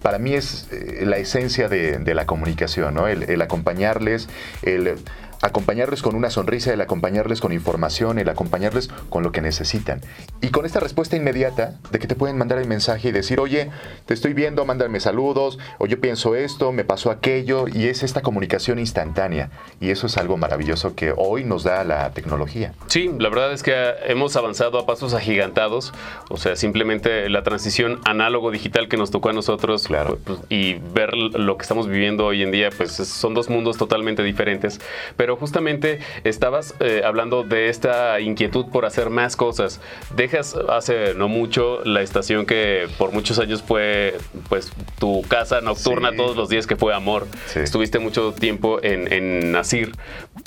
para 0.03 0.19
mí 0.19 0.35
es 0.35 0.69
eh, 0.73 1.05
la 1.05 1.19
esencia 1.19 1.69
de, 1.69 2.15
la 2.15 2.27
comunicación, 2.27 2.95
¿no? 2.95 3.09
el, 3.09 3.25
el 3.25 3.43
acompañarles, 3.43 4.29
el 4.63 4.99
acompañarles 5.43 6.03
con 6.03 6.15
una 6.15 6.31
sonrisa, 6.31 6.73
el 6.73 6.81
acompañarles 6.81 7.41
con 7.41 7.53
información, 7.53 8.19
el 8.19 8.29
acompañarles 8.29 8.89
con 9.09 9.23
lo 9.23 9.33
que 9.33 9.41
necesitan. 9.41 10.01
Y 10.41 10.49
con 10.49 10.67
esta 10.67 10.81
respuesta 10.81 11.17
inmediata 11.17 11.75
de 11.91 11.99
que 11.99 12.07
te 12.07 12.15
pueden 12.15 12.39
mandar 12.39 12.59
el 12.59 12.69
mensaje 12.69 13.09
y 13.09 13.13
decir, 13.13 13.41
oye, 13.41 13.71
te 14.07 14.15
estoy 14.15 14.35
viendo, 14.35 14.65
mándame 14.65 15.01
saludos, 15.01 15.59
o 15.79 15.87
yo 15.87 16.01
pienso 16.01 16.35
esto, 16.35 16.73
me 16.73 16.85
pasó 16.85 17.11
aquello, 17.11 17.67
y 17.69 17.87
es 17.87 18.03
esta 18.03 18.23
comunicación 18.23 18.79
instantánea. 18.79 19.51
Y 19.81 19.91
eso 19.91 20.07
es 20.07 20.17
algo 20.17 20.37
maravilloso 20.37 20.95
que 20.95 21.13
hoy 21.17 21.45
nos 21.45 21.65
da 21.65 21.85
la 21.85 22.11
tecnología. 22.11 22.73
Sí, 22.87 23.11
la 23.19 23.29
verdad 23.29 23.53
es 23.53 23.63
que 23.63 23.75
hemos 24.07 24.37
avanzado 24.37 24.79
a 24.79 24.87
pasos 24.87 25.15
agigantados, 25.15 25.93
o 26.31 26.37
sea, 26.37 26.57
simplemente 26.57 27.29
la 27.29 27.43
transición 27.43 28.01
análogo-digital 28.05 28.89
que 28.89 28.97
nos 28.97 29.11
tocó 29.11 29.31
a 29.31 29.33
nosotros 29.33 29.87
claro. 29.87 30.19
Pues, 30.25 30.39
y 30.49 30.75
ver 30.75 31.15
lo 31.15 31.57
que 31.57 31.63
estamos 31.63 31.89
viviendo 31.89 32.27
hoy 32.27 32.43
en 32.43 32.51
día, 32.51 32.71
pues 32.77 32.93
son 32.93 33.35
dos 33.35 33.49
mundos 33.49 33.77
totalmente 33.77 34.23
diferentes. 34.23 34.81
Pero 35.17 35.28
pero 35.29 35.37
justamente 35.37 35.99
estabas 36.25 36.75
eh, 36.81 37.03
hablando 37.05 37.43
de 37.43 37.69
esta 37.69 38.19
inquietud 38.19 38.65
por 38.73 38.87
hacer 38.87 39.11
más 39.11 39.37
cosas. 39.37 39.79
Dejas 40.17 40.57
hace 40.71 41.13
no 41.13 41.29
mucho 41.29 41.85
la 41.85 42.01
estación 42.01 42.47
que 42.47 42.89
por 42.97 43.13
muchos 43.13 43.39
años 43.39 43.63
fue 43.63 44.17
pues 44.49 44.73
tu 44.99 45.21
casa 45.29 45.61
nocturna 45.61 46.17
todos 46.17 46.35
los 46.35 46.49
días 46.49 46.67
que 46.67 46.77
fue 46.77 46.95
Amor. 46.95 47.27
Estuviste 47.55 47.99
mucho 47.99 48.33
tiempo 48.33 48.83
en, 48.83 49.13
en 49.13 49.53
Nasir, 49.53 49.93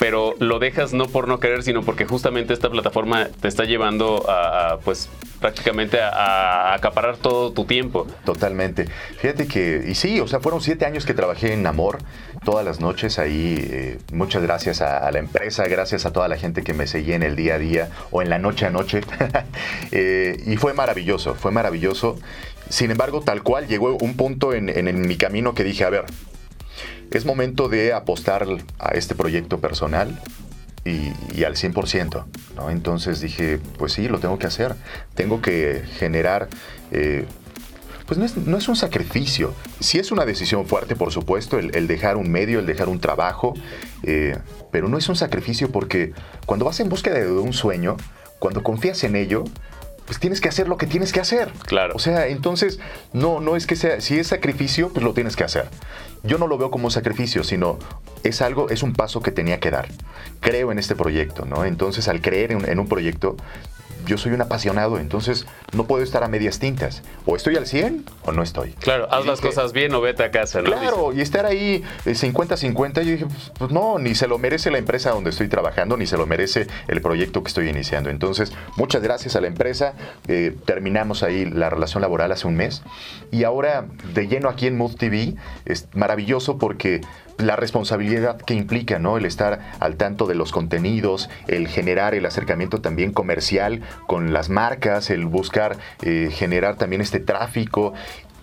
pero 0.00 0.34
lo 0.40 0.58
dejas 0.58 0.92
no 0.92 1.06
por 1.06 1.28
no 1.28 1.38
querer, 1.38 1.62
sino 1.62 1.84
porque 1.84 2.04
justamente 2.04 2.52
esta 2.52 2.68
plataforma 2.68 3.28
te 3.40 3.46
está 3.46 3.62
llevando 3.62 4.28
a, 4.28 4.80
pues 4.84 5.08
prácticamente 5.42 6.00
a, 6.00 6.72
acaparar 6.72 7.18
todo 7.18 7.52
tu 7.52 7.66
tiempo. 7.66 8.06
Totalmente. 8.24 8.86
Fíjate 9.18 9.46
que, 9.46 9.84
y 9.86 9.94
sí, 9.94 10.20
o 10.20 10.26
sea, 10.26 10.40
fueron 10.40 10.62
siete 10.62 10.86
años 10.86 11.04
que 11.04 11.12
trabajé 11.12 11.52
en 11.52 11.66
Amor 11.66 11.98
todas 12.44 12.64
las 12.64 12.80
noches 12.80 13.18
ahí. 13.18 13.56
Eh, 13.70 13.98
muchas 14.12 14.42
gracias 14.42 14.80
a, 14.80 15.10
la 15.10 15.18
empresa, 15.18 15.64
gracias 15.64 16.06
a 16.06 16.12
toda 16.12 16.28
la 16.28 16.38
gente 16.38 16.62
que 16.62 16.72
me 16.72 16.86
seguía 16.86 17.16
en 17.16 17.22
el 17.22 17.36
día 17.36 17.56
a 17.56 17.58
día 17.58 17.90
o 18.10 18.22
en 18.22 18.30
la 18.30 18.38
noche 18.38 18.64
a 18.64 18.70
noche. 18.70 19.02
Eh, 19.90 20.40
y 20.46 20.56
fue 20.56 20.72
maravilloso, 20.72 21.34
fue 21.34 21.50
maravilloso. 21.50 22.18
Sin 22.68 22.90
embargo, 22.90 23.20
tal 23.20 23.42
cual 23.42 23.66
llegó 23.66 23.96
un 23.96 24.16
punto 24.16 24.54
en, 24.54 24.68
en 24.70 25.06
mi 25.06 25.16
camino 25.16 25.54
que 25.54 25.64
dije, 25.64 25.84
a 25.84 25.90
ver, 25.90 26.04
es 27.10 27.26
momento 27.26 27.68
de 27.68 27.92
apostar 27.92 28.46
a 28.78 28.90
este 28.92 29.14
proyecto 29.14 29.60
personal 29.60 30.18
y, 30.84 31.44
al 31.44 31.54
100%. 31.54 32.24
¿no? 32.56 32.70
Entonces 32.70 33.20
dije, 33.20 33.58
pues 33.78 33.92
sí, 33.92 34.08
lo 34.08 34.18
tengo 34.18 34.38
que 34.38 34.46
hacer. 34.46 34.74
Tengo 35.14 35.40
que 35.40 35.84
generar... 35.98 36.48
Eh, 36.90 37.26
pues 38.06 38.18
no 38.18 38.24
es, 38.26 38.36
no 38.36 38.58
es, 38.58 38.68
un 38.68 38.76
sacrificio. 38.76 39.54
Sí 39.80 39.98
es 39.98 40.12
una 40.12 40.26
decisión 40.26 40.66
fuerte, 40.66 40.96
por 40.96 41.12
supuesto, 41.12 41.58
el, 41.58 41.86
dejar 41.86 42.16
un 42.16 42.30
medio, 42.30 42.58
el 42.58 42.66
dejar 42.66 42.88
un 42.88 43.00
trabajo, 43.00 43.54
eh, 44.02 44.36
pero 44.70 44.88
no 44.88 44.98
es 44.98 45.08
un 45.08 45.16
sacrificio 45.16 45.70
porque 45.70 46.12
cuando 46.44 46.66
vas 46.66 46.78
en 46.80 46.90
búsqueda 46.90 47.20
de 47.20 47.30
un 47.30 47.54
sueño, 47.54 47.96
cuando 48.38 48.62
confías 48.62 49.04
en 49.04 49.16
ello, 49.16 49.44
pues 50.06 50.18
tienes 50.18 50.40
que 50.40 50.48
hacer 50.48 50.68
lo 50.68 50.76
que 50.76 50.86
tienes 50.86 51.12
que 51.12 51.20
hacer. 51.20 51.52
Claro. 51.66 51.94
O 51.94 51.98
sea, 51.98 52.26
entonces, 52.26 52.78
no, 53.12 53.40
no 53.40 53.56
es 53.56 53.66
que 53.66 53.76
sea, 53.76 54.00
si 54.00 54.18
es 54.18 54.28
sacrificio, 54.28 54.90
pues 54.90 55.04
lo 55.04 55.12
tienes 55.12 55.36
que 55.36 55.44
hacer. 55.44 55.68
Yo 56.22 56.38
no 56.38 56.46
lo 56.46 56.58
veo 56.58 56.70
como 56.70 56.86
un 56.86 56.90
sacrificio, 56.90 57.44
sino 57.44 57.78
es 58.22 58.42
algo, 58.42 58.70
es 58.70 58.82
un 58.82 58.92
paso 58.92 59.22
que 59.22 59.32
tenía 59.32 59.60
que 59.60 59.70
dar. 59.70 59.88
Creo 60.40 60.70
en 60.72 60.78
este 60.78 60.94
proyecto, 60.94 61.44
¿no? 61.44 61.64
Entonces, 61.64 62.08
al 62.08 62.20
creer 62.20 62.52
en 62.52 62.78
un 62.78 62.88
proyecto, 62.88 63.36
yo 64.06 64.18
soy 64.18 64.32
un 64.32 64.42
apasionado, 64.42 64.98
entonces 64.98 65.46
no 65.72 65.84
puedo 65.84 66.02
estar 66.02 66.24
a 66.24 66.28
medias 66.28 66.58
tintas. 66.58 67.02
O 67.26 67.36
estoy 67.36 67.56
al 67.56 67.66
100 67.66 68.04
o 68.24 68.32
no 68.32 68.42
estoy. 68.42 68.72
Claro, 68.72 69.08
haz 69.12 69.26
las 69.26 69.40
cosas 69.40 69.72
bien 69.72 69.94
o 69.94 70.00
vete 70.00 70.24
a 70.24 70.30
casa, 70.30 70.60
¿no? 70.62 70.70
Claro, 70.70 71.12
y 71.12 71.20
estar 71.20 71.46
ahí 71.46 71.82
50-50, 72.04 73.00
eh, 73.00 73.04
yo 73.04 73.12
dije, 73.12 73.26
pues, 73.26 73.52
pues, 73.58 73.70
no, 73.70 73.98
ni 73.98 74.14
se 74.14 74.26
lo 74.26 74.38
merece 74.38 74.70
la 74.70 74.78
empresa 74.78 75.10
donde 75.10 75.30
estoy 75.30 75.48
trabajando, 75.48 75.96
ni 75.96 76.06
se 76.06 76.16
lo 76.16 76.26
merece 76.26 76.66
el 76.88 77.00
proyecto 77.00 77.42
que 77.42 77.48
estoy 77.48 77.68
iniciando. 77.68 78.10
Entonces, 78.10 78.52
muchas 78.76 79.02
gracias 79.02 79.36
a 79.36 79.40
la 79.40 79.46
empresa. 79.46 79.94
Eh, 80.28 80.56
terminamos 80.64 81.22
ahí 81.22 81.44
la 81.44 81.70
relación 81.70 82.00
laboral 82.00 82.32
hace 82.32 82.46
un 82.46 82.56
mes. 82.56 82.82
Y 83.30 83.44
ahora, 83.44 83.86
de 84.14 84.28
lleno 84.28 84.48
aquí 84.48 84.66
en 84.66 84.76
Mood 84.76 84.96
TV, 84.96 85.34
es 85.64 85.88
maravilloso 85.94 86.58
porque 86.58 87.00
la 87.38 87.56
responsabilidad 87.56 88.36
que 88.40 88.54
implica, 88.54 88.98
¿no? 88.98 89.16
El 89.16 89.24
estar 89.24 89.60
al 89.80 89.96
tanto 89.96 90.26
de 90.26 90.34
los 90.34 90.52
contenidos, 90.52 91.28
el 91.48 91.68
generar 91.68 92.14
el 92.14 92.26
acercamiento 92.26 92.80
también 92.80 93.12
comercial 93.12 93.82
con 94.06 94.32
las 94.32 94.48
marcas, 94.48 95.10
el 95.10 95.26
buscar 95.26 95.76
eh, 96.02 96.30
generar 96.32 96.76
también 96.76 97.00
este 97.00 97.20
tráfico, 97.20 97.94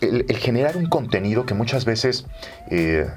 el, 0.01 0.25
generar 0.37 0.77
un 0.77 0.87
contenido 0.87 1.45
que 1.45 1.53
muchas 1.53 1.85
veces 1.85 2.25
eh, 2.69 3.07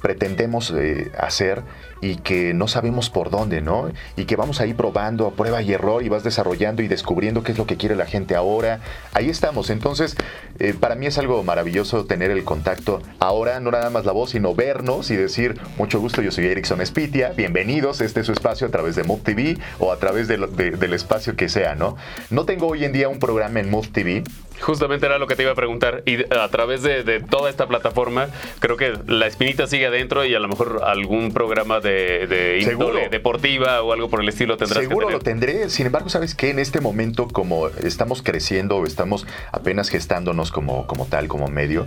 pretendemos 0.00 0.72
eh, 0.76 1.10
hacer 1.18 1.62
y 2.02 2.16
que 2.16 2.52
no 2.52 2.68
sabemos 2.68 3.08
por 3.08 3.30
dónde, 3.30 3.62
¿no? 3.62 3.90
Y 4.16 4.24
que 4.24 4.34
vamos 4.36 4.60
ahí 4.60 4.74
probando 4.74 5.26
a 5.28 5.30
prueba 5.30 5.62
y 5.62 5.72
error 5.72 6.02
y 6.02 6.08
vas 6.08 6.24
desarrollando 6.24 6.82
y 6.82 6.88
descubriendo 6.88 7.44
qué 7.44 7.52
es 7.52 7.58
lo 7.58 7.66
que 7.66 7.76
quiere 7.76 7.94
la 7.94 8.06
gente 8.06 8.34
ahora. 8.34 8.80
Ahí 9.14 9.30
estamos. 9.30 9.70
Entonces, 9.70 10.16
eh, 10.58 10.74
para 10.78 10.96
mí 10.96 11.06
es 11.06 11.16
algo 11.16 11.44
maravilloso 11.44 12.04
tener 12.04 12.32
el 12.32 12.42
contacto 12.42 13.00
ahora, 13.20 13.60
no 13.60 13.70
nada 13.70 13.88
más 13.88 14.04
la 14.04 14.12
voz, 14.12 14.30
sino 14.30 14.52
vernos 14.52 15.10
y 15.12 15.16
decir, 15.16 15.60
mucho 15.78 16.00
gusto, 16.00 16.22
yo 16.22 16.32
soy 16.32 16.46
Erickson 16.46 16.84
Spitia, 16.84 17.30
bienvenidos, 17.30 18.00
este 18.00 18.20
es 18.20 18.26
su 18.26 18.32
espacio 18.32 18.66
a 18.66 18.70
través 18.70 18.96
de 18.96 19.04
Move 19.04 19.22
TV 19.22 19.58
o 19.78 19.92
a 19.92 19.96
través 19.98 20.26
del 20.26 20.92
espacio 20.92 21.36
que 21.36 21.48
sea, 21.48 21.76
¿no? 21.76 21.96
No 22.30 22.44
tengo 22.44 22.66
hoy 22.66 22.84
en 22.84 22.92
día 22.92 23.08
un 23.08 23.20
programa 23.20 23.60
en 23.60 23.70
Move 23.70 23.88
TV, 23.92 24.24
Justamente 24.62 25.06
era 25.06 25.18
lo 25.18 25.26
que 25.26 25.34
te 25.34 25.42
iba 25.42 25.52
a 25.52 25.56
preguntar. 25.56 26.02
Y 26.06 26.22
a 26.32 26.48
través 26.48 26.82
de, 26.82 27.20
toda 27.20 27.50
esta 27.50 27.66
plataforma, 27.66 28.28
creo 28.60 28.76
que 28.76 28.94
la 29.06 29.26
espinita 29.26 29.66
sigue 29.66 29.86
adentro 29.86 30.24
y 30.24 30.34
a 30.34 30.38
lo 30.38 30.48
mejor 30.48 30.82
algún 30.84 31.32
programa 31.32 31.80
de, 31.80 31.91
de 32.26 32.58
índole 32.60 33.08
deportiva 33.08 33.82
o 33.82 33.92
algo 33.92 34.08
por 34.08 34.20
el 34.20 34.28
estilo 34.28 34.56
tendrás 34.56 34.84
Seguro 34.84 35.06
que 35.08 35.12
lo 35.14 35.20
tendré. 35.20 35.68
Sin 35.70 35.86
embargo, 35.86 36.08
¿sabes 36.08 36.34
qué? 36.34 36.50
En 36.50 36.58
este 36.58 36.80
momento, 36.80 37.28
como 37.28 37.68
estamos 37.68 38.22
creciendo, 38.22 38.84
estamos 38.84 39.26
apenas 39.50 39.88
gestándonos 39.88 40.50
como, 40.50 40.86
como 40.86 41.06
tal, 41.06 41.28
como 41.28 41.48
medio, 41.48 41.86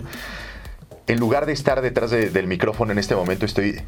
en 1.06 1.20
lugar 1.20 1.46
de 1.46 1.52
estar 1.52 1.82
detrás 1.82 2.10
del 2.10 2.46
micrófono 2.46 2.92
en 2.92 2.98
este 2.98 3.14
momento, 3.14 3.46
estoy 3.46 3.80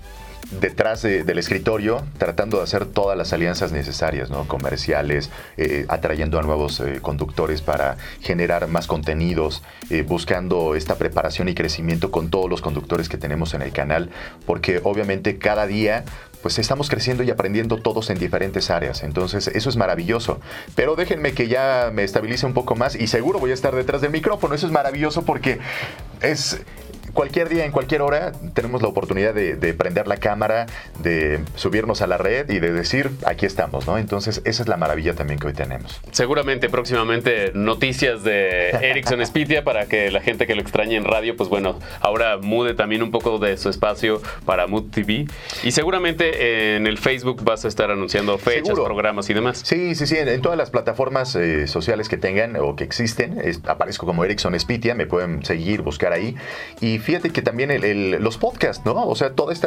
detrás 0.60 1.02
del 1.02 1.38
escritorio 1.38 2.02
tratando 2.16 2.58
de 2.58 2.62
hacer 2.62 2.86
todas 2.86 3.18
las 3.18 3.32
alianzas 3.32 3.72
necesarias, 3.72 4.30
¿no? 4.30 4.46
comerciales, 4.46 5.30
eh, 5.56 5.84
atrayendo 5.88 6.38
a 6.38 6.42
nuevos 6.42 6.80
eh, 6.80 7.00
conductores 7.02 7.60
para 7.60 7.96
generar 8.20 8.66
más 8.68 8.86
contenidos, 8.86 9.62
eh, 9.90 10.02
buscando 10.02 10.74
esta 10.74 10.96
preparación 10.96 11.48
y 11.48 11.54
crecimiento 11.54 12.10
con 12.10 12.30
todos 12.30 12.48
los 12.48 12.62
conductores 12.62 13.08
que 13.08 13.18
tenemos 13.18 13.52
en 13.52 13.62
el 13.62 13.72
canal, 13.72 14.10
porque 14.46 14.80
obviamente 14.82 15.38
cada 15.38 15.66
día 15.66 16.04
pues 16.42 16.58
estamos 16.60 16.88
creciendo 16.88 17.24
y 17.24 17.30
aprendiendo 17.30 17.78
todos 17.78 18.10
en 18.10 18.18
diferentes 18.20 18.70
áreas. 18.70 19.02
Entonces, 19.02 19.48
eso 19.48 19.68
es 19.68 19.76
maravilloso. 19.76 20.40
Pero 20.76 20.94
déjenme 20.94 21.32
que 21.32 21.48
ya 21.48 21.90
me 21.92 22.04
estabilice 22.04 22.46
un 22.46 22.54
poco 22.54 22.76
más 22.76 22.94
y 22.94 23.08
seguro 23.08 23.40
voy 23.40 23.50
a 23.50 23.54
estar 23.54 23.74
detrás 23.74 24.02
del 24.02 24.12
micrófono. 24.12 24.54
Eso 24.54 24.66
es 24.66 24.72
maravilloso 24.72 25.22
porque 25.22 25.58
es 26.22 26.60
cualquier 27.12 27.48
día, 27.48 27.64
en 27.64 27.72
cualquier 27.72 28.02
hora, 28.02 28.32
tenemos 28.54 28.82
la 28.82 28.88
oportunidad 28.88 29.34
de, 29.34 29.74
prender 29.74 30.08
la 30.08 30.16
cámara, 30.16 30.66
de 31.00 31.40
subirnos 31.54 32.02
a 32.02 32.06
la 32.06 32.18
red 32.18 32.50
y 32.50 32.58
de 32.58 32.72
decir, 32.72 33.10
aquí 33.26 33.46
estamos, 33.46 33.86
¿no? 33.86 33.98
Entonces, 33.98 34.42
esa 34.44 34.62
es 34.62 34.68
la 34.68 34.76
maravilla 34.76 35.14
también 35.14 35.38
que 35.38 35.46
hoy 35.46 35.52
tenemos. 35.52 36.00
Seguramente 36.10 36.68
próximamente 36.68 37.52
noticias 37.54 38.24
de 38.24 38.70
Ericsson 38.70 39.24
Spitia 39.24 39.62
para 39.64 39.86
que 39.86 40.10
la 40.10 40.20
gente 40.20 40.46
que 40.46 40.54
lo 40.54 40.62
extrañe 40.62 40.96
en 40.96 41.04
radio, 41.04 41.36
pues 41.36 41.48
bueno, 41.48 41.78
ahora 42.00 42.38
mude 42.38 42.74
también 42.74 43.02
un 43.02 43.10
poco 43.10 43.38
de 43.38 43.56
su 43.56 43.68
espacio 43.68 44.20
para 44.44 44.66
Mood 44.66 44.90
TV. 44.90 45.26
Y 45.62 45.72
seguramente 45.72 46.76
en 46.76 46.86
el 46.86 46.98
Facebook 46.98 47.42
vas 47.44 47.64
a 47.64 47.68
estar 47.68 47.90
anunciando 47.90 48.38
fechas, 48.38 48.74
programas 48.74 49.28
y 49.30 49.34
demás. 49.34 49.60
Sí, 49.64 49.94
sí, 49.94 50.06
sí. 50.06 50.16
En, 50.16 50.40
todas 50.40 50.58
las 50.58 50.70
plataformas 50.70 51.34
eh, 51.36 51.66
sociales 51.66 52.08
que 52.08 52.16
tengan 52.16 52.56
o 52.56 52.76
que 52.76 52.84
existen, 52.84 53.38
aparezco 53.66 54.06
como 54.06 54.24
Ericsson 54.24 54.58
Spitia, 54.58 54.94
me 54.94 55.06
pueden 55.06 55.44
seguir, 55.44 55.82
buscar 55.82 56.12
ahí. 56.12 56.36
Y 56.80 56.97
fíjate 56.98 57.30
que 57.30 57.42
también 57.42 57.70
los 58.22 58.38
podcasts, 58.38 58.84
¿no? 58.84 59.06
O 59.06 59.14
sea, 59.14 59.34
todos 59.34 59.58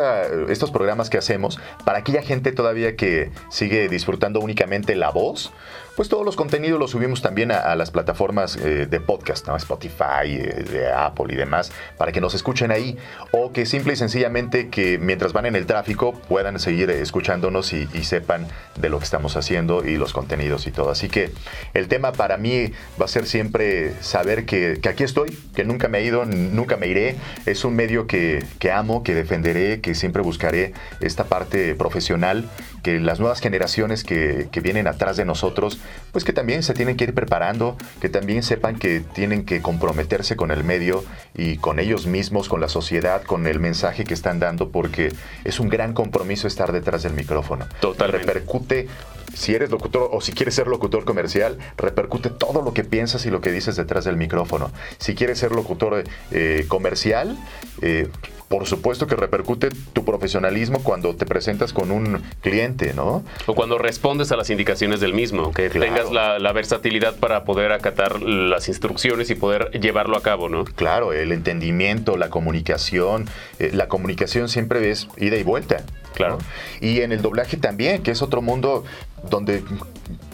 estos 0.49 0.71
programas 0.71 1.09
que 1.09 1.17
hacemos, 1.17 1.59
para 1.85 1.99
aquella 1.99 2.21
gente 2.21 2.51
todavía 2.51 2.95
que 2.95 3.31
sigue 3.49 3.89
disfrutando 3.89 4.39
únicamente 4.39 4.95
la 4.95 5.09
voz, 5.09 5.51
pues 5.95 6.09
todos 6.09 6.25
los 6.25 6.35
contenidos 6.35 6.79
los 6.79 6.91
subimos 6.91 7.21
también 7.21 7.51
a, 7.51 7.75
las 7.75 7.91
plataformas 7.91 8.55
eh, 8.55 8.87
de 8.89 8.99
podcast. 8.99 9.47
Spotify, 9.57 10.25
eh, 10.25 10.65
de 10.69 10.91
Apple 10.91 11.25
y 11.29 11.35
demás, 11.35 11.71
para 11.97 12.11
que 12.11 12.21
nos 12.21 12.33
escuchen 12.33 12.71
ahí. 12.71 12.97
O 13.31 13.51
que 13.51 13.65
simple 13.65 13.93
y 13.93 13.95
sencillamente 13.95 14.69
que 14.69 14.97
mientras 14.97 15.33
van 15.33 15.45
en 15.45 15.55
el 15.55 15.65
tráfico 15.65 16.13
puedan 16.13 16.59
seguir 16.59 16.89
escuchándonos 16.89 17.73
y, 17.73 17.87
sepan 18.01 18.47
de 18.77 18.89
lo 18.89 18.97
que 18.97 19.05
estamos 19.05 19.37
haciendo 19.37 19.85
y 19.85 19.95
los 19.95 20.11
contenidos 20.11 20.67
y 20.67 20.71
todo. 20.71 20.89
Así 20.89 21.07
que 21.07 21.31
el 21.73 21.87
tema 21.87 22.11
para 22.11 22.37
mí 22.37 22.73
va 22.99 23.05
a 23.05 23.07
ser 23.07 23.25
siempre 23.25 23.93
saber 24.01 24.45
que, 24.45 24.81
aquí 24.89 25.03
estoy, 25.03 25.37
que 25.55 25.63
nunca 25.63 25.87
me 25.87 25.99
he 25.99 26.03
ido, 26.03 26.25
nunca 26.25 26.77
me 26.77 26.87
iré. 26.87 27.15
Es 27.45 27.63
un 27.63 27.75
medio 27.75 28.07
que, 28.07 28.43
amo, 28.73 29.03
que 29.03 29.13
defenderé, 29.13 29.81
que 29.81 29.95
siempre 29.95 30.21
buscaré 30.21 30.73
esta 30.99 31.25
parte 31.25 31.75
profesional, 31.75 32.49
que 32.81 32.99
las 32.99 33.19
nuevas 33.19 33.39
generaciones 33.39 34.03
que, 34.03 34.47
que 34.51 34.59
vienen 34.59 34.87
atrás 34.87 35.17
de 35.17 35.25
nosotros 35.25 35.79
pues 36.11 36.23
que 36.23 36.33
también 36.33 36.63
se 36.63 36.73
tienen 36.73 36.97
que 36.97 37.05
ir 37.05 37.13
preparando, 37.13 37.77
que 37.99 38.09
también 38.09 38.43
sepan 38.43 38.77
que 38.77 38.99
tienen 38.99 39.45
que 39.45 39.61
comprometerse 39.61 40.35
con 40.35 40.51
el 40.51 40.63
medio 40.63 41.03
y 41.35 41.57
con 41.57 41.79
ellos 41.79 42.05
mismos, 42.05 42.49
con 42.49 42.61
la 42.61 42.67
sociedad, 42.67 43.23
con 43.23 43.47
el 43.47 43.59
mensaje 43.59 44.03
que 44.03 44.13
están 44.13 44.39
dando, 44.39 44.69
porque 44.69 45.13
es 45.43 45.59
un 45.59 45.69
gran 45.69 45.93
compromiso 45.93 46.47
estar 46.47 46.71
detrás 46.71 47.03
del 47.03 47.13
micrófono. 47.13 47.65
Totalmente. 47.79 48.27
Repercute 48.27 48.87
si 49.33 49.55
eres 49.55 49.71
locutor 49.71 50.09
o 50.11 50.21
si 50.21 50.31
quieres 50.33 50.55
ser 50.55 50.67
locutor 50.67 51.05
comercial, 51.05 51.57
repercute 51.77 52.29
todo 52.29 52.61
lo 52.61 52.73
que 52.73 52.83
piensas 52.83 53.25
y 53.25 53.31
lo 53.31 53.41
que 53.41 53.51
dices 53.51 53.75
detrás 53.75 54.05
del 54.05 54.17
micrófono. 54.17 54.71
Si 54.97 55.15
quieres 55.15 55.39
ser 55.39 55.51
locutor 55.51 56.03
eh, 56.31 56.65
comercial, 56.67 57.37
eh, 57.81 58.09
por 58.51 58.67
supuesto 58.67 59.07
que 59.07 59.15
repercute 59.15 59.69
tu 59.93 60.03
profesionalismo 60.03 60.83
cuando 60.83 61.15
te 61.15 61.25
presentas 61.25 61.71
con 61.71 61.89
un 61.89 62.21
cliente, 62.41 62.93
¿no? 62.93 63.23
O 63.45 63.55
cuando 63.55 63.77
respondes 63.77 64.29
a 64.33 64.35
las 64.35 64.49
indicaciones 64.49 64.99
del 64.99 65.13
mismo, 65.13 65.53
que 65.53 65.69
tengas 65.69 66.11
la, 66.11 66.51
versatilidad 66.51 67.15
para 67.15 67.45
poder 67.45 67.71
acatar 67.71 68.21
las 68.21 68.67
instrucciones 68.67 69.29
y 69.29 69.35
poder 69.35 69.71
llevarlo 69.79 70.17
a 70.17 70.21
cabo, 70.21 70.49
¿no? 70.49 70.65
Claro, 70.65 71.13
el 71.13 71.31
entendimiento, 71.31 72.17
la 72.17 72.29
comunicación. 72.29 73.29
Eh, 73.57 73.71
la 73.73 73.87
comunicación 73.87 74.49
siempre 74.49 74.91
es 74.91 75.07
ida 75.15 75.37
y 75.37 75.43
vuelta. 75.43 75.85
Claro. 76.13 76.39
Y 76.81 76.99
en 76.99 77.13
el 77.13 77.21
doblaje 77.21 77.55
también, 77.55 78.03
que 78.03 78.11
es 78.11 78.21
otro 78.21 78.41
mundo 78.41 78.83
donde 79.29 79.63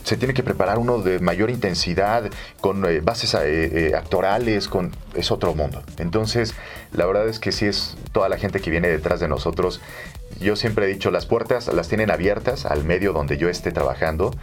se 0.03 0.17
tiene 0.17 0.33
que 0.33 0.43
preparar 0.43 0.77
uno 0.77 0.99
de 0.99 1.19
mayor 1.19 1.49
intensidad, 1.49 2.29
con 2.61 2.85
eh, 2.85 3.01
bases 3.01 3.33
eh, 3.33 3.39
eh, 3.89 3.95
actorales, 3.95 4.67
con, 4.67 4.95
es 5.15 5.31
otro 5.31 5.53
mundo. 5.53 5.83
Entonces, 5.97 6.53
la 6.93 7.05
verdad 7.05 7.27
es 7.27 7.39
que 7.39 7.51
sí 7.51 7.65
es 7.65 7.97
toda 8.13 8.29
la 8.29 8.37
gente 8.37 8.61
que 8.61 8.69
viene 8.69 8.87
detrás 8.87 9.19
de 9.19 9.27
nosotros. 9.27 9.81
Yo 10.39 10.55
siempre 10.55 10.85
he 10.85 10.87
dicho, 10.87 11.11
las 11.11 11.25
puertas 11.25 11.67
las 11.67 11.89
tienen 11.89 12.11
abiertas 12.11 12.65
al 12.65 12.83
medio 12.85 13.11
donde 13.11 13.37
yo 13.37 13.49
esté 13.49 13.71
trabajando. 13.71 14.33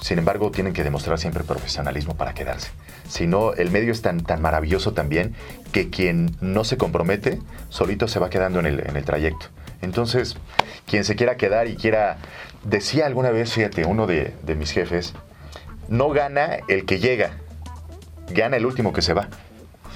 sin 0.00 0.18
embargo, 0.18 0.50
tienen 0.50 0.72
que 0.72 0.84
demostrar 0.84 1.18
siempre 1.18 1.44
profesionalismo 1.44 2.14
para 2.16 2.32
quedarse. 2.32 2.70
Si 3.08 3.26
no, 3.26 3.52
el 3.52 3.70
medio 3.70 3.92
es 3.92 4.00
tan, 4.00 4.22
tan 4.22 4.40
maravilloso 4.40 4.92
también 4.92 5.34
que 5.72 5.90
quien 5.90 6.34
no 6.40 6.64
se 6.64 6.78
compromete, 6.78 7.40
solito 7.68 8.08
se 8.08 8.18
va 8.18 8.30
quedando 8.30 8.60
en 8.60 8.66
el, 8.66 8.80
en 8.80 8.96
el 8.96 9.04
trayecto. 9.04 9.48
Entonces, 9.82 10.36
quien 10.86 11.04
se 11.04 11.16
quiera 11.16 11.36
quedar 11.36 11.66
y 11.66 11.76
quiera 11.76 12.18
Decía 12.64 13.06
alguna 13.06 13.30
vez, 13.30 13.52
fíjate, 13.52 13.84
uno 13.84 14.06
de, 14.06 14.32
mis 14.56 14.70
jefes, 14.70 15.14
no 15.88 16.10
gana 16.10 16.58
el 16.68 16.86
que 16.86 17.00
llega, 17.00 17.32
gana 18.30 18.56
el 18.56 18.66
último 18.66 18.92
que 18.92 19.02
se 19.02 19.14
va. 19.14 19.28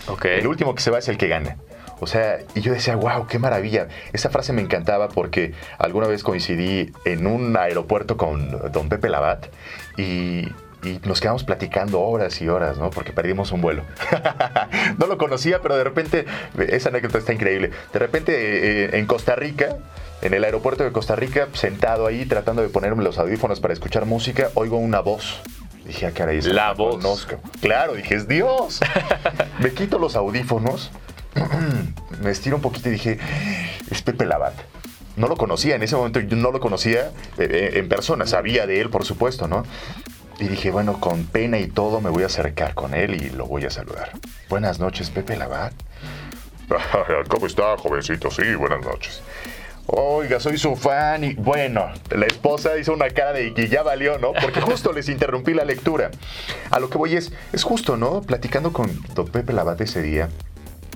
Okay. 0.09 0.41
El 0.41 0.49
último 0.49 0.75
que 0.75 0.83
se 0.83 0.91
va 0.91 0.99
es 0.99 1.09
el 1.09 1.17
que 1.17 1.29
gana. 1.29 1.57
O 2.01 2.07
sea, 2.07 2.39
y 2.55 2.61
yo 2.61 2.73
decía, 2.73 2.97
wow, 2.97 3.27
qué 3.27 3.39
maravilla. 3.39 3.89
Esa 4.13 4.31
frase 4.31 4.53
me 4.53 4.63
encantaba 4.63 5.09
porque 5.09 5.55
alguna 5.79 6.09
vez 6.09 6.25
coincidí 6.25 6.93
en 7.05 7.27
un 7.27 7.57
aeropuerto 7.57 8.17
con 8.17 8.73
don 8.73 8.89
Pepe 8.89 9.09
Labat 9.09 9.47
y, 9.97 10.49
nos 11.05 11.21
quedamos 11.21 11.45
platicando 11.45 12.01
horas 12.01 12.41
y 12.41 12.49
horas, 12.49 12.79
¿no? 12.79 12.91
Porque 12.91 13.13
perdimos 13.13 13.53
un 13.53 13.61
vuelo. 13.61 13.85
no 14.99 15.07
lo 15.07 15.19
conocía, 15.19 15.61
pero 15.61 15.77
de 15.77 15.85
repente, 15.85 16.27
esa 16.69 16.89
anécdota 16.89 17.19
está 17.19 17.33
increíble. 17.33 17.71
De 17.93 17.99
repente 17.99 18.85
eh, 18.85 18.99
en 18.99 19.07
Costa 19.07 19.37
Rica 19.37 19.77
en 20.23 20.35
el 20.35 20.45
aeropuerto 20.45 20.85
de 20.85 20.93
Costa 20.93 21.15
Rica, 21.15 21.49
sentado 21.53 22.07
ahí 22.07 22.25
tratando 22.25 22.63
de 22.63 22.69
ponerme 22.69 23.05
los 23.05 23.19
audífonos 23.19 23.61
para 23.61 23.75
escuchar 23.75 24.07
música, 24.07 24.51
oigo 24.55 24.79
una 24.79 25.01
voz. 25.01 25.41
Dije, 25.85 26.07
ah, 26.07 26.13
caray, 26.13 26.41
la 26.41 26.73
voz. 26.73 27.27
Claro, 27.61 27.95
dije, 27.95 28.15
es 28.15 28.27
Dios. 28.27 28.81
me 29.61 29.73
quito 29.73 29.99
los 29.99 30.17
audífonos, 30.17 30.91
me 32.23 32.31
estiro 32.31 32.57
un 32.57 32.63
poquito 32.63 32.89
y 32.89 32.93
dije, 32.93 33.19
es 33.91 34.03
Pepe 34.03 34.27
Labat. 34.27 34.55
No 35.17 35.29
lo 35.29 35.37
conocía, 35.37 35.77
en 35.77 35.83
ese 35.83 35.97
momento 35.97 36.21
yo 36.21 36.37
no 36.37 36.51
lo 36.51 36.61
conocía 36.61 37.13
eh, 37.39 37.49
eh, 37.49 37.71
en 37.75 37.89
persona, 37.89 38.27
sabía 38.27 38.67
de 38.67 38.81
él, 38.81 38.91
por 38.91 39.05
supuesto, 39.05 39.49
¿no? 39.49 39.65
Y 40.39 40.49
dije, 40.49 40.71
bueno, 40.71 41.01
con 41.01 41.25
pena 41.25 41.59
y 41.59 41.67
todo 41.67 42.01
me 42.01 42.11
voy 42.11 42.23
a 42.23 42.27
acercar 42.27 42.75
con 42.75 42.95
él 42.95 43.15
y 43.15 43.31
lo 43.31 43.47
voy 43.47 43.65
a 43.65 43.71
saludar. 43.71 44.11
Buenas 44.49 44.79
noches, 44.79 45.11
Pepe 45.11 45.37
Labat. 45.37 45.73
¿Cómo 47.29 47.47
está, 47.47 47.77
jovencito? 47.79 48.31
Sí, 48.31 48.55
buenas 48.55 48.85
noches. 48.85 49.23
Oiga, 49.87 50.41
soy 50.41 50.59
su 50.59 50.75
fan 50.75 51.23
y 51.23 51.35
bueno, 51.35 51.87
la 52.11 52.27
esposa 52.27 52.77
hizo 52.77 52.93
una 52.93 53.09
cara 53.11 53.33
de 53.33 53.55
que 53.55 53.69
ya 53.69 53.83
valió, 53.83 54.19
¿no? 54.19 54.33
Porque 54.33 54.61
justo 54.63 54.93
les 54.93 55.09
interrumpí 55.09 55.55
la 55.55 55.65
lectura. 55.65 56.11
A 56.71 56.81
lo 56.81 56.91
que 56.91 56.99
voy 56.99 57.15
es, 57.15 57.33
es 57.53 57.63
justo, 57.63 57.97
¿no? 57.97 58.21
Platicando 58.21 58.73
con 58.73 58.91
don 59.15 59.29
Pepe 59.29 59.53
Labate 59.53 59.85
ese 59.85 60.03
día, 60.03 60.29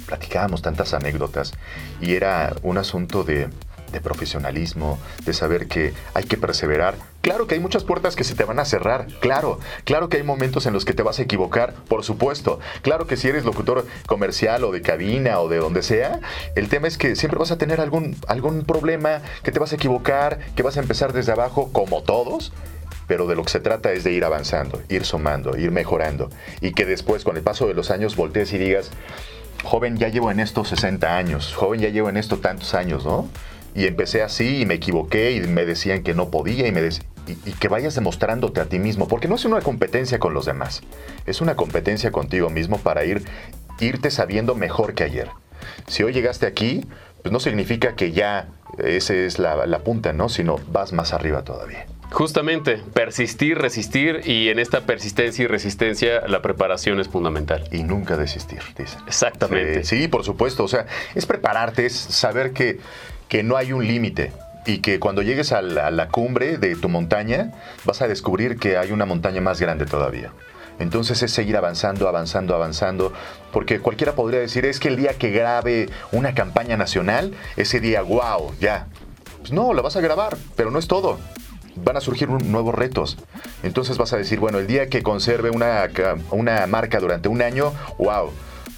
platicábamos 0.06 0.60
tantas 0.60 0.92
anécdotas 0.92 1.54
y 2.00 2.14
era 2.14 2.52
un 2.62 2.78
asunto 2.78 3.22
de 3.22 3.48
de 3.92 4.00
profesionalismo, 4.00 4.98
de 5.24 5.32
saber 5.32 5.68
que 5.68 5.92
hay 6.14 6.24
que 6.24 6.36
perseverar. 6.36 6.94
Claro 7.20 7.46
que 7.46 7.54
hay 7.54 7.60
muchas 7.60 7.84
puertas 7.84 8.16
que 8.16 8.24
se 8.24 8.34
te 8.34 8.44
van 8.44 8.58
a 8.58 8.64
cerrar, 8.64 9.06
claro, 9.20 9.58
claro 9.84 10.08
que 10.08 10.16
hay 10.16 10.22
momentos 10.22 10.66
en 10.66 10.72
los 10.72 10.84
que 10.84 10.94
te 10.94 11.02
vas 11.02 11.18
a 11.18 11.22
equivocar, 11.22 11.74
por 11.88 12.02
supuesto. 12.02 12.60
Claro 12.82 13.06
que 13.06 13.16
si 13.16 13.28
eres 13.28 13.44
locutor 13.44 13.86
comercial 14.06 14.64
o 14.64 14.72
de 14.72 14.80
cabina 14.80 15.40
o 15.40 15.48
de 15.48 15.58
donde 15.58 15.82
sea, 15.82 16.20
el 16.56 16.68
tema 16.68 16.88
es 16.88 16.96
que 16.96 17.16
siempre 17.16 17.38
vas 17.38 17.50
a 17.50 17.58
tener 17.58 17.80
algún, 17.80 18.16
algún 18.26 18.64
problema, 18.64 19.20
que 19.42 19.52
te 19.52 19.58
vas 19.58 19.72
a 19.72 19.76
equivocar, 19.76 20.38
que 20.54 20.62
vas 20.62 20.76
a 20.76 20.80
empezar 20.80 21.12
desde 21.12 21.32
abajo 21.32 21.70
como 21.72 22.02
todos, 22.02 22.52
pero 23.10 23.26
de 23.26 23.34
lo 23.34 23.42
que 23.42 23.50
se 23.50 23.60
trata 23.60 23.92
es 23.92 24.04
de 24.04 24.12
ir 24.12 24.24
avanzando, 24.24 24.80
ir 24.88 25.04
sumando, 25.04 25.58
ir 25.58 25.72
mejorando 25.72 26.30
y 26.60 26.72
que 26.72 26.86
después 26.86 27.24
con 27.24 27.36
el 27.36 27.42
paso 27.42 27.66
de 27.66 27.74
los 27.74 27.90
años 27.90 28.14
voltees 28.14 28.52
y 28.52 28.58
digas, 28.58 28.92
joven, 29.64 29.96
ya 29.96 30.08
llevo 30.08 30.30
en 30.30 30.38
esto 30.38 30.64
60 30.64 31.16
años, 31.16 31.52
joven, 31.54 31.80
ya 31.80 31.88
llevo 31.88 32.08
en 32.08 32.16
esto 32.16 32.38
tantos 32.38 32.72
años, 32.72 33.04
¿no? 33.04 33.28
Y 33.74 33.86
empecé 33.86 34.22
así 34.22 34.62
y 34.62 34.66
me 34.66 34.74
equivoqué 34.74 35.32
y 35.32 35.40
me 35.40 35.64
decían 35.64 36.02
que 36.02 36.14
no 36.14 36.30
podía 36.30 36.66
y, 36.66 36.72
me 36.72 36.88
y, 37.26 37.52
que 37.52 37.68
vayas 37.68 37.94
demostrándote 37.94 38.60
a 38.60 38.66
ti 38.66 38.78
mismo, 38.78 39.06
porque 39.08 39.28
no 39.28 39.36
es 39.36 39.44
una 39.44 39.60
competencia 39.60 40.18
con 40.18 40.34
los 40.34 40.46
demás, 40.46 40.82
es 41.26 41.40
una 41.40 41.54
competencia 41.54 42.10
contigo 42.10 42.50
mismo 42.50 42.78
para 42.78 43.04
ir, 43.04 43.22
irte 43.78 44.10
sabiendo 44.10 44.54
mejor 44.54 44.94
que 44.94 45.04
ayer. 45.04 45.28
Si 45.86 46.02
hoy 46.02 46.12
llegaste 46.12 46.46
aquí, 46.46 46.86
pues 47.22 47.32
no 47.32 47.40
significa 47.40 47.94
que 47.94 48.12
ya 48.12 48.48
esa 48.78 49.14
es 49.14 49.38
la, 49.38 49.66
la 49.66 49.78
punta, 49.80 50.12
¿no? 50.12 50.28
Sino 50.28 50.58
vas 50.72 50.92
más 50.92 51.12
arriba 51.12 51.44
todavía. 51.44 51.86
Justamente, 52.10 52.82
persistir, 52.92 53.56
resistir 53.58 54.22
y 54.24 54.48
en 54.48 54.58
esta 54.58 54.80
persistencia 54.80 55.44
y 55.44 55.46
resistencia 55.46 56.26
la 56.26 56.42
preparación 56.42 56.98
es 56.98 57.08
fundamental. 57.08 57.68
Y 57.70 57.84
nunca 57.84 58.16
desistir, 58.16 58.60
dicen. 58.76 58.98
Exactamente. 59.06 59.84
Sí, 59.84 60.02
sí, 60.02 60.08
por 60.08 60.24
supuesto. 60.24 60.64
O 60.64 60.68
sea, 60.68 60.86
es 61.14 61.26
prepararte, 61.26 61.86
es 61.86 61.94
saber 61.94 62.52
que, 62.52 62.80
que 63.30 63.42
no 63.42 63.56
hay 63.56 63.72
un 63.72 63.86
límite 63.86 64.32
y 64.66 64.78
que 64.78 65.00
cuando 65.00 65.22
llegues 65.22 65.52
a 65.52 65.62
la, 65.62 66.08
cumbre 66.08 66.58
de 66.58 66.76
tu 66.76 66.90
montaña 66.90 67.52
vas 67.84 68.02
a 68.02 68.08
descubrir 68.08 68.58
que 68.58 68.76
hay 68.76 68.92
una 68.92 69.06
montaña 69.06 69.40
más 69.40 69.58
grande 69.60 69.86
todavía. 69.86 70.32
Entonces 70.78 71.22
es 71.22 71.30
seguir 71.30 71.56
avanzando, 71.56 72.08
avanzando, 72.08 72.54
avanzando, 72.54 73.12
porque 73.52 73.80
cualquiera 73.80 74.14
podría 74.14 74.40
decir, 74.40 74.66
es 74.66 74.80
que 74.80 74.88
el 74.88 74.96
día 74.96 75.14
que 75.14 75.30
grabe 75.30 75.88
una 76.10 76.34
campaña 76.34 76.76
nacional, 76.76 77.32
ese 77.56 77.80
día, 77.80 78.02
wow, 78.02 78.54
ya. 78.60 78.86
Pues 79.38 79.52
no, 79.52 79.72
la 79.72 79.82
vas 79.82 79.96
a 79.96 80.00
grabar, 80.00 80.36
pero 80.56 80.70
no 80.70 80.78
es 80.78 80.88
todo 80.88 81.18
van 81.76 81.96
a 81.96 82.00
surgir 82.00 82.28
nuevos 82.28 82.74
retos. 82.74 83.16
Entonces 83.62 83.96
vas 83.96 84.12
a 84.12 84.16
decir, 84.16 84.38
bueno, 84.38 84.58
el 84.58 84.66
día 84.66 84.88
que 84.88 85.02
conserve 85.02 85.50
una, 85.50 85.88
una 86.30 86.66
marca 86.66 87.00
durante 87.00 87.28
un 87.28 87.40
año, 87.40 87.72
wow. 87.96 88.30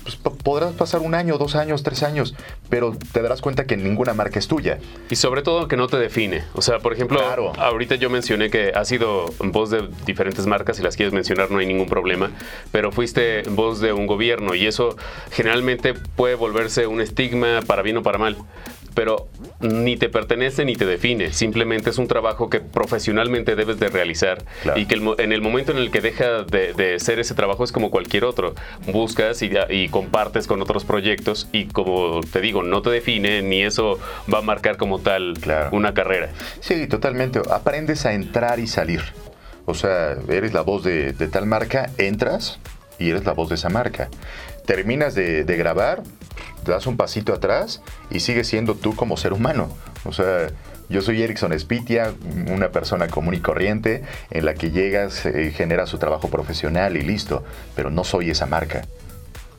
Pues 0.02 0.16
po- 0.16 0.34
podrás 0.34 0.72
pasar 0.72 1.00
un 1.00 1.14
año, 1.14 1.38
dos 1.38 1.54
años, 1.54 1.82
tres 1.82 2.02
años, 2.02 2.34
pero 2.68 2.96
te 3.12 3.22
darás 3.22 3.40
cuenta 3.40 3.66
que 3.66 3.76
ninguna 3.76 4.14
marca 4.14 4.38
es 4.38 4.48
tuya. 4.48 4.78
Y 5.10 5.16
sobre 5.16 5.42
todo 5.42 5.68
que 5.68 5.76
no 5.76 5.86
te 5.86 5.96
define. 5.96 6.42
O 6.54 6.62
sea, 6.62 6.80
por 6.80 6.92
ejemplo, 6.92 7.18
Claro. 7.18 7.52
ahorita 7.56 7.94
yo 7.94 8.10
mencioné 8.10 8.50
que 8.50 8.72
has 8.74 8.88
sido 8.88 9.26
voz 9.38 9.70
de 9.70 9.88
diferentes 10.04 10.46
marcas, 10.46 10.76
si 10.76 10.82
las 10.82 10.96
quieres 10.96 11.12
mencionar 11.12 11.50
no 11.50 11.58
hay 11.58 11.66
ningún 11.66 11.86
problema, 11.86 12.30
pero 12.72 12.90
fuiste 12.90 13.42
voz 13.50 13.80
de 13.80 13.92
un 13.92 14.06
gobierno 14.06 14.54
y 14.54 14.66
eso 14.66 14.96
generalmente 15.30 15.94
puede 15.94 16.34
volverse 16.34 16.86
un 16.86 17.00
estigma 17.00 17.60
para 17.66 17.82
bien 17.82 17.96
o 17.98 18.02
para 18.02 18.18
mal. 18.18 18.36
Pero 18.94 19.28
ni 19.60 19.96
te 19.96 20.08
pertenece 20.08 20.64
ni 20.64 20.76
te 20.76 20.84
define, 20.86 21.32
simplemente 21.32 21.90
es 21.90 21.98
un 21.98 22.08
trabajo 22.08 22.50
que 22.50 22.60
profesionalmente 22.60 23.56
debes 23.56 23.78
de 23.80 23.88
realizar 23.88 24.44
Claro. 24.62 24.78
y 24.78 24.86
que 24.86 24.94
el 24.94 25.02
en 25.18 25.32
el 25.32 25.40
momento 25.40 25.72
en 25.72 25.78
el 25.78 25.90
que 25.90 26.00
deja 26.00 26.42
de, 26.42 26.72
de 26.74 26.98
ser 27.00 27.18
ese 27.18 27.34
trabajo 27.34 27.64
es 27.64 27.72
como 27.72 27.90
cualquier 27.90 28.24
otro, 28.24 28.54
buscas 28.92 29.42
y, 29.42 29.50
y 29.70 29.88
compartes 29.88 30.46
con 30.46 30.60
otros 30.62 30.84
proyectos 30.84 31.48
y 31.52 31.66
como 31.66 32.20
te 32.32 32.40
digo, 32.40 32.62
no 32.62 32.82
te 32.82 32.90
define 32.90 33.42
ni 33.42 33.62
eso 33.62 33.98
va 34.32 34.38
a 34.38 34.42
marcar 34.42 34.76
como 34.76 34.98
tal 35.00 35.34
Claro. 35.40 35.70
una 35.72 35.94
carrera. 35.94 36.30
Sí, 36.60 36.86
totalmente. 36.86 37.40
Aprendes 37.50 38.04
a 38.06 38.12
entrar 38.12 38.58
y 38.60 38.66
salir. 38.66 39.02
O 39.64 39.74
sea, 39.74 40.16
eres 40.28 40.52
la 40.52 40.60
voz 40.62 40.82
de, 40.84 41.12
de 41.12 41.28
tal 41.28 41.46
marca, 41.46 41.90
entras 41.98 42.58
y 42.98 43.10
eres 43.10 43.24
la 43.24 43.32
voz 43.32 43.48
de 43.48 43.54
esa 43.54 43.68
marca. 43.68 44.08
Terminas 44.66 45.14
de, 45.14 45.44
de 45.44 45.56
grabar, 45.56 46.02
das 46.64 46.86
un 46.86 46.96
pasito 46.96 47.32
atrás 47.32 47.82
y 48.10 48.20
sigues 48.20 48.46
siendo 48.46 48.74
tú 48.74 48.94
como 48.94 49.16
ser 49.16 49.32
humano. 49.32 49.68
O 50.04 50.12
sea, 50.12 50.48
yo 50.88 51.00
soy 51.00 51.22
Erickson 51.22 51.58
Spitia, 51.58 52.12
una 52.48 52.68
persona 52.68 53.08
común 53.08 53.34
y 53.34 53.40
corriente 53.40 54.02
en 54.30 54.44
la 54.44 54.54
que 54.54 54.70
llegas, 54.70 55.24
eh, 55.26 55.50
generas 55.50 55.88
su 55.88 55.98
trabajo 55.98 56.28
profesional 56.28 56.96
y 56.96 57.02
listo, 57.02 57.44
pero 57.74 57.90
no 57.90 58.04
soy 58.04 58.30
esa 58.30 58.46
marca. 58.46 58.82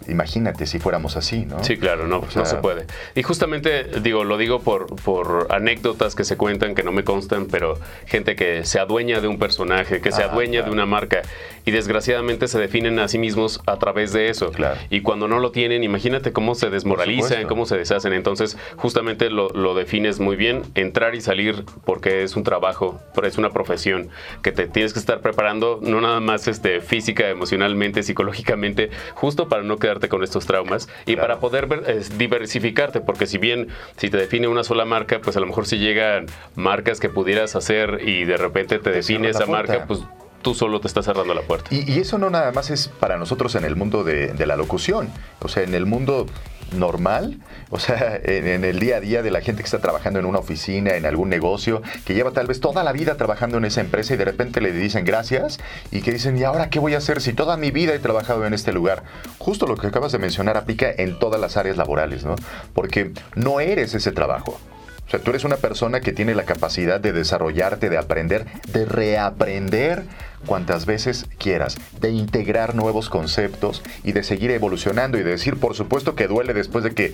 Imagínate 0.08 0.66
si 0.66 0.80
fuéramos 0.80 1.16
así, 1.18 1.46
¿no? 1.46 1.64
Sí, 1.64 1.78
claro, 1.78 2.08
no, 2.08 2.18
O 2.20 2.28
no 2.36 2.46
se 2.46 2.56
puede. 2.58 2.86
Y 3.16 3.24
justamente, 3.24 3.86
digo, 4.02 4.24
lo 4.24 4.38
digo 4.38 4.62
por, 4.62 4.96
por 5.04 5.48
anécdotas 5.50 6.16
que 6.16 6.24
se 6.24 6.38
cuentan, 6.38 6.76
que 6.76 6.84
no 6.84 6.92
me 6.92 7.04
constan, 7.04 7.46
pero 7.48 7.78
gente 8.06 8.36
que 8.36 8.66
se 8.66 8.80
adueña 8.80 9.22
de 9.22 9.28
un 9.28 9.40
personaje, 9.40 10.02
que 10.02 10.12
se 10.12 10.24
Ah, 10.24 10.28
adueña 10.32 10.60
claro. 10.60 10.66
de 10.68 10.72
una 10.72 10.86
marca 10.86 11.22
y 11.66 11.72
desgraciadamente 11.72 12.48
se 12.48 12.60
definen 12.60 13.00
a 13.00 13.08
sí 13.08 13.18
mismos 13.18 13.62
a 13.66 13.78
través 13.78 14.14
de 14.14 14.30
eso. 14.30 14.52
Claro. 14.52 14.80
Y 14.90 15.02
cuando 15.02 15.28
no 15.28 15.40
lo 15.40 15.52
tienen, 15.52 15.84
imagínate 15.84 16.32
cómo 16.34 16.56
se 16.56 16.70
desmoralizan, 16.70 17.48
cómo 17.48 17.66
se 17.66 17.78
deshacen. 17.78 18.14
Entonces, 18.14 18.58
justamente 18.78 19.30
lo, 19.30 19.50
lo 19.50 19.74
defines 19.76 20.20
muy 20.20 20.36
bien, 20.36 20.64
entrar 20.76 21.16
y 21.16 21.22
salir 21.22 21.64
porque 21.86 22.24
es 22.24 22.36
un 22.36 22.44
trabajo, 22.44 23.00
pero 23.16 23.28
es 23.28 23.38
una 23.38 23.50
profesión 23.52 24.10
que 24.42 24.52
te 24.52 24.68
tienes 24.68 24.94
que 24.94 25.00
estar 25.00 25.22
preparando, 25.22 25.80
no 25.82 26.02
nada 26.02 26.20
más 26.20 26.48
este, 26.48 26.82
física, 26.82 27.30
emocionalmente, 27.30 28.04
psicológicamente, 28.04 28.90
justo 29.14 29.48
para 29.48 29.64
no 29.64 29.78
quedarte 29.94 30.10
con 30.10 30.24
estos 30.24 30.46
traumas 30.46 30.90
y 31.06 31.14
Claro. 31.14 31.22
para 31.22 31.40
poder 31.40 31.68
ver- 31.68 31.90
es, 31.90 32.18
diversificarte, 32.18 33.00
porque 33.02 33.28
si 33.28 33.38
bien 33.38 33.68
si 33.98 34.10
te 34.10 34.18
define 34.18 34.48
una 34.48 34.64
sola 34.64 34.86
marca, 34.86 35.20
pues 35.22 35.38
a 35.38 35.40
lo 35.40 35.46
mejor 35.46 35.66
si 35.68 35.78
llegan 35.78 36.26
marcas 36.56 37.00
que 37.00 37.10
pudieras 37.10 37.56
hacer 37.56 38.02
y 38.06 38.26
de 38.26 38.38
repente 38.38 38.78
te, 38.80 38.84
Te 38.86 38.92
define 38.92 39.30
esa 39.30 39.46
marca, 39.46 39.86
pues 39.88 40.00
tú 40.42 40.54
solo 40.56 40.80
te 40.82 40.88
estás 40.88 41.06
cerrando 41.06 41.34
la 41.34 41.42
puerta. 41.42 41.74
Y, 41.74 41.90
y 41.92 42.00
eso 42.00 42.18
no 42.18 42.30
nada 42.30 42.52
más 42.52 42.70
es 42.70 42.88
para 42.88 43.18
nosotros 43.18 43.56
en 43.56 43.64
el 43.66 43.76
mundo 43.76 44.04
de, 44.04 44.34
de 44.34 44.46
la 44.46 44.56
locución, 44.58 45.10
o 45.40 45.48
sea, 45.48 45.64
en 45.64 45.74
el 45.76 45.86
mundo 45.86 46.26
normal, 46.74 47.40
o 47.70 47.80
sea, 47.80 48.20
en, 48.24 48.64
el 48.64 48.80
día 48.80 48.98
a 48.98 49.00
día 49.00 49.22
de 49.22 49.32
la 49.32 49.42
gente 49.42 49.62
que 49.62 49.68
está 49.68 49.80
trabajando 49.80 50.20
en 50.20 50.26
una 50.26 50.40
oficina, 50.40 50.96
en 50.96 51.06
algún 51.06 51.30
negocio, 51.30 51.82
que 52.06 52.14
lleva 52.14 52.32
tal 52.32 52.48
vez 52.48 52.60
toda 52.60 52.84
la 52.84 52.92
vida 52.92 53.16
trabajando 53.16 53.58
en 53.58 53.66
esa 53.66 53.82
empresa 53.82 54.14
y 54.14 54.18
de 54.18 54.26
repente 54.26 54.62
le 54.62 54.72
dicen 54.72 55.06
gracias 55.06 55.60
y 55.92 56.02
que 56.02 56.12
dicen, 56.12 56.38
¿y 56.38 56.44
ahora 56.44 56.70
qué 56.70 56.80
voy 56.80 56.94
a 56.94 56.98
hacer 56.98 57.22
si 57.22 57.34
toda 57.34 57.58
mi 57.58 57.72
vida 57.72 57.94
he 57.94 58.00
trabajado 58.00 58.46
en 58.46 58.54
este 58.54 58.74
lugar? 58.74 59.04
Justo 59.38 59.68
lo 59.68 59.78
que 59.78 59.88
acabas 59.88 60.12
de 60.12 60.20
mencionar 60.20 60.58
aplica 60.58 60.90
en 60.90 61.20
todas 61.20 61.40
las 61.40 61.58
áreas 61.58 61.78
laborales, 61.78 62.26
¿no? 62.26 62.36
Porque 62.74 63.12
no 63.36 63.60
eres 63.60 63.94
ese 63.94 64.12
trabajo. 64.12 64.60
O 65.08 65.10
sea, 65.10 65.20
tú 65.20 65.32
eres 65.32 65.44
una 65.44 65.58
persona 65.58 66.00
que 66.00 66.14
tiene 66.14 66.34
la 66.34 66.44
capacidad 66.44 67.00
de 67.00 67.12
desarrollarte, 67.12 67.90
de 67.90 67.98
aprender, 67.98 68.46
de 68.72 68.86
reaprender 68.86 70.04
cuantas 70.46 70.86
veces 70.86 71.26
quieras, 71.38 71.78
de 72.00 72.12
integrar 72.12 72.76
nuevos 72.76 73.10
conceptos 73.10 73.84
y 74.04 74.12
de 74.12 74.24
seguir 74.24 74.52
evolucionando 74.52 75.18
y 75.18 75.24
de 75.24 75.32
decir, 75.32 75.60
por 75.60 75.76
supuesto 75.76 76.16
que 76.16 76.28
duele 76.28 76.54
después 76.54 76.84
de 76.84 76.92
que 76.92 77.14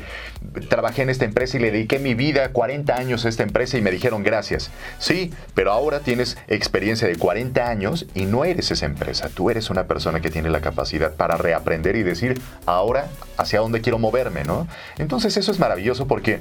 trabajé 0.69 1.03
en 1.03 1.09
esta 1.09 1.25
empresa 1.25 1.57
y 1.57 1.59
le 1.59 1.71
dediqué 1.71 1.99
mi 1.99 2.13
vida 2.13 2.51
40 2.51 2.95
años 2.95 3.25
a 3.25 3.29
esta 3.29 3.43
empresa 3.43 3.77
y 3.77 3.81
me 3.81 3.91
dijeron 3.91 4.23
gracias. 4.23 4.71
Sí, 4.97 5.31
pero 5.53 5.71
ahora 5.71 5.99
tienes 5.99 6.37
experiencia 6.47 7.07
de 7.07 7.15
40 7.15 7.67
años 7.67 8.05
y 8.15 8.25
no 8.25 8.45
eres 8.45 8.71
esa 8.71 8.85
empresa. 8.85 9.29
Tú 9.33 9.49
eres 9.49 9.69
una 9.69 9.85
persona 9.85 10.19
que 10.21 10.29
tiene 10.29 10.49
la 10.49 10.61
capacidad 10.61 11.13
para 11.15 11.37
reaprender 11.37 11.95
y 11.95 12.03
decir, 12.03 12.41
ahora 12.65 13.09
hacia 13.37 13.59
dónde 13.59 13.81
quiero 13.81 13.99
moverme, 13.99 14.43
¿no? 14.43 14.67
Entonces 14.97 15.37
eso 15.37 15.51
es 15.51 15.59
maravilloso 15.59 16.07
porque 16.07 16.39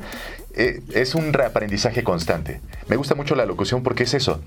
eh, 0.54 0.82
es 0.92 1.14
un 1.14 1.32
reaprendizaje 1.32 2.02
constante. 2.02 2.60
Me 2.88 2.96
gusta 2.96 3.14
mucho 3.14 3.34
la 3.34 3.46
locución 3.46 3.82
porque 3.82 4.02
es 4.02 4.14
eso. 4.14 4.40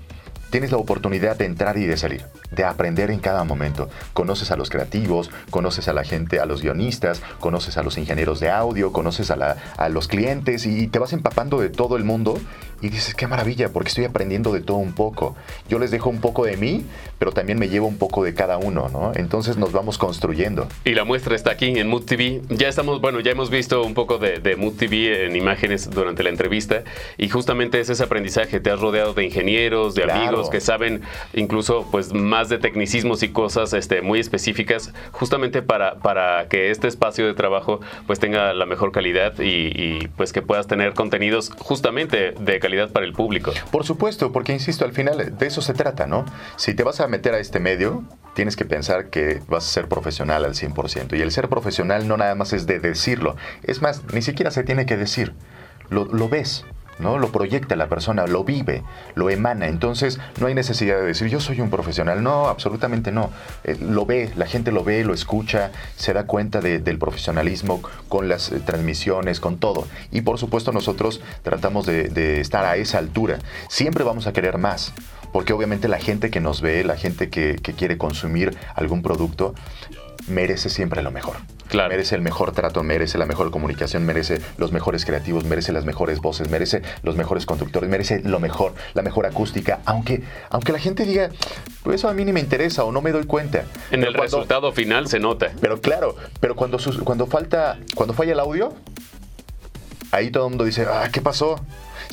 Tienes 0.52 0.70
la 0.70 0.76
oportunidad 0.76 1.34
de 1.36 1.46
entrar 1.46 1.78
y 1.78 1.86
de 1.86 1.96
salir, 1.96 2.24
de 2.50 2.62
aprender 2.64 3.10
en 3.10 3.20
cada 3.20 3.42
momento. 3.42 3.88
Conoces 4.12 4.50
a 4.50 4.56
los 4.56 4.68
creativos, 4.68 5.30
conoces 5.48 5.88
a 5.88 5.94
la 5.94 6.04
gente, 6.04 6.40
a 6.40 6.44
los 6.46 6.60
guionistas, 6.60 7.22
conoces 7.40 7.78
a 7.78 7.82
los 7.82 7.96
ingenieros 7.96 8.38
de 8.38 8.50
audio, 8.50 8.92
conoces 8.92 9.30
a, 9.30 9.36
la- 9.36 9.56
a 9.78 9.88
los 9.88 10.08
clientes 10.08 10.66
y 10.66 10.88
te 10.88 10.98
vas 10.98 11.14
empapando 11.14 11.58
de 11.58 11.70
todo 11.70 11.96
el 11.96 12.04
mundo 12.04 12.38
y 12.82 12.88
dices, 12.90 13.14
qué 13.14 13.26
maravilla, 13.28 13.70
porque 13.70 13.88
estoy 13.88 14.04
aprendiendo 14.04 14.52
de 14.52 14.60
todo 14.60 14.76
un 14.76 14.92
poco. 14.92 15.36
Yo 15.70 15.78
les 15.78 15.90
dejo 15.90 16.10
un 16.10 16.20
poco 16.20 16.44
de 16.44 16.56
mí, 16.56 16.84
pero 17.18 17.30
también 17.32 17.58
me 17.58 17.68
llevo 17.68 17.86
un 17.86 17.96
poco 17.96 18.22
de 18.24 18.34
cada 18.34 18.58
uno, 18.58 18.88
¿no? 18.92 19.12
Entonces 19.14 19.56
nos 19.56 19.72
vamos 19.72 19.96
construyendo. 19.98 20.66
Y 20.84 20.90
la 20.94 21.04
muestra 21.04 21.34
está 21.36 21.52
aquí 21.52 21.78
en 21.78 21.88
Mood 21.88 22.04
TV. 22.04 22.42
Ya 22.50 22.68
estamos, 22.68 23.00
bueno, 23.00 23.20
ya 23.20 23.30
hemos 23.30 23.50
visto 23.50 23.82
un 23.84 23.94
poco 23.94 24.18
de, 24.18 24.40
de 24.40 24.56
Mood 24.56 24.74
TV 24.74 25.26
en 25.26 25.36
imágenes 25.36 25.88
durante 25.90 26.22
la 26.24 26.28
entrevista 26.30 26.82
y 27.16 27.28
justamente 27.28 27.78
es 27.80 27.88
ese 27.88 28.02
aprendizaje. 28.02 28.58
Te 28.60 28.70
has 28.70 28.80
rodeado 28.80 29.14
de 29.14 29.24
ingenieros, 29.24 29.94
de 29.94 30.02
Claro. 30.02 30.20
amigos 30.20 30.41
que 30.50 30.60
saben 30.60 31.02
incluso 31.34 31.86
pues 31.90 32.12
más 32.12 32.48
de 32.48 32.58
tecnicismos 32.58 33.22
y 33.22 33.28
cosas 33.28 33.72
este, 33.72 34.02
muy 34.02 34.20
específicas 34.20 34.92
justamente 35.12 35.62
para, 35.62 35.96
para 35.96 36.48
que 36.48 36.70
este 36.70 36.88
espacio 36.88 37.26
de 37.26 37.34
trabajo 37.34 37.80
pues 38.06 38.18
tenga 38.18 38.52
la 38.52 38.66
mejor 38.66 38.92
calidad 38.92 39.38
y, 39.38 39.72
y, 39.74 40.08
pues 40.16 40.32
que 40.32 40.42
puedas 40.42 40.66
tener 40.66 40.94
contenidos 40.94 41.50
justamente 41.58 42.32
de 42.32 42.60
calidad 42.60 42.90
para 42.90 43.06
el 43.06 43.12
público. 43.12 43.52
Por 43.70 43.84
supuesto, 43.84 44.32
porque 44.32 44.52
insisto, 44.52 44.84
al 44.84 44.92
final 44.92 45.36
de 45.36 45.46
eso 45.46 45.62
se 45.62 45.74
trata, 45.74 46.06
¿no? 46.06 46.24
Si 46.56 46.74
te 46.74 46.82
vas 46.82 47.00
a 47.00 47.08
meter 47.08 47.34
a 47.34 47.38
este 47.38 47.60
medio, 47.60 48.04
tienes 48.34 48.56
que 48.56 48.64
pensar 48.64 49.10
que 49.10 49.40
vas 49.48 49.66
a 49.66 49.70
ser 49.70 49.88
profesional 49.88 50.44
al 50.44 50.54
100%. 50.54 51.16
Y 51.18 51.22
el 51.22 51.30
ser 51.30 51.48
profesional 51.48 52.08
no 52.08 52.16
nada 52.16 52.34
más 52.34 52.52
es 52.52 52.66
de 52.66 52.80
decirlo. 52.80 53.36
Es 53.62 53.82
más, 53.82 54.02
ni 54.12 54.22
siquiera 54.22 54.50
se 54.50 54.64
tiene 54.64 54.86
que 54.86 54.96
decir. 54.96 55.32
Lo, 55.90 56.06
lo 56.06 56.28
ves. 56.28 56.64
¿No? 56.98 57.18
Lo 57.18 57.32
proyecta 57.32 57.76
la 57.76 57.88
persona, 57.88 58.26
lo 58.26 58.44
vive, 58.44 58.82
lo 59.14 59.30
emana. 59.30 59.68
Entonces 59.68 60.18
no 60.40 60.46
hay 60.46 60.54
necesidad 60.54 60.96
de 60.96 61.06
decir 61.06 61.28
yo 61.28 61.40
soy 61.40 61.60
un 61.60 61.70
profesional. 61.70 62.22
No, 62.22 62.48
absolutamente 62.48 63.12
no. 63.12 63.30
Eh, 63.64 63.76
lo 63.80 64.06
ve, 64.06 64.30
la 64.36 64.46
gente 64.46 64.72
lo 64.72 64.84
ve, 64.84 65.04
lo 65.04 65.14
escucha, 65.14 65.72
se 65.96 66.12
da 66.12 66.24
cuenta 66.26 66.60
de- 66.60 66.78
del 66.78 66.98
profesionalismo 66.98 67.80
con 68.08 68.28
las 68.28 68.52
eh, 68.52 68.60
transmisiones, 68.60 69.40
con 69.40 69.58
todo. 69.58 69.86
Y 70.10 70.20
por 70.22 70.38
supuesto 70.38 70.72
nosotros 70.72 71.20
tratamos 71.42 71.86
de, 71.86 72.40
estar 72.40 72.64
a 72.64 72.76
esa 72.76 72.98
altura. 72.98 73.38
Siempre 73.68 74.04
vamos 74.04 74.26
a 74.26 74.32
querer 74.32 74.58
más. 74.58 74.92
Porque 75.32 75.54
obviamente 75.54 75.88
la 75.88 75.98
gente 75.98 76.30
que 76.30 76.40
nos 76.40 76.60
ve, 76.60 76.84
la 76.84 76.98
gente 76.98 77.30
que 77.30 77.56
quiere 77.56 77.96
consumir 77.96 78.54
algún 78.74 79.00
producto, 79.00 79.54
merece 80.28 80.68
siempre 80.68 81.02
lo 81.02 81.10
mejor. 81.10 81.36
Claro. 81.68 81.88
Merece 81.88 82.14
el 82.14 82.20
mejor 82.20 82.52
trato, 82.52 82.82
merece 82.82 83.16
la 83.16 83.24
mejor 83.24 83.50
comunicación, 83.50 84.04
merece 84.04 84.40
los 84.58 84.72
mejores 84.72 85.06
creativos, 85.06 85.44
merece 85.44 85.72
las 85.72 85.86
mejores 85.86 86.20
voces, 86.20 86.50
merece 86.50 86.82
los 87.02 87.16
mejores 87.16 87.46
conductores, 87.46 87.88
merece 87.88 88.20
lo 88.22 88.40
mejor, 88.40 88.74
la 88.92 89.00
mejor 89.02 89.24
acústica. 89.24 89.80
Aunque, 89.86 90.22
aunque 90.50 90.72
la 90.72 90.78
gente 90.78 91.06
diga, 91.06 91.30
pues 91.82 91.96
eso 91.96 92.08
a 92.10 92.12
mí 92.14 92.24
ni 92.26 92.32
me 92.32 92.40
interesa 92.40 92.84
o 92.84 92.92
no 92.92 93.00
me 93.00 93.10
doy 93.10 93.24
cuenta. 93.24 93.60
En 93.90 94.00
Pero 94.00 94.08
el 94.08 94.16
cuando- 94.16 94.22
resultado 94.22 94.72
final 94.72 95.08
se 95.08 95.18
nota. 95.18 95.50
Pero 95.62 95.80
claro, 95.80 96.14
pero 96.40 96.54
cuando, 96.56 96.78
sus- 96.78 96.98
cuando 96.98 97.26
falta, 97.26 97.78
cuando 97.94 98.12
falla 98.12 98.32
el 98.32 98.40
audio, 98.40 98.74
ahí 100.10 100.30
todo 100.30 100.44
el 100.46 100.50
mundo 100.50 100.64
dice, 100.64 100.86
ah, 100.90 101.08
¿qué 101.10 101.22
pasó? 101.22 101.58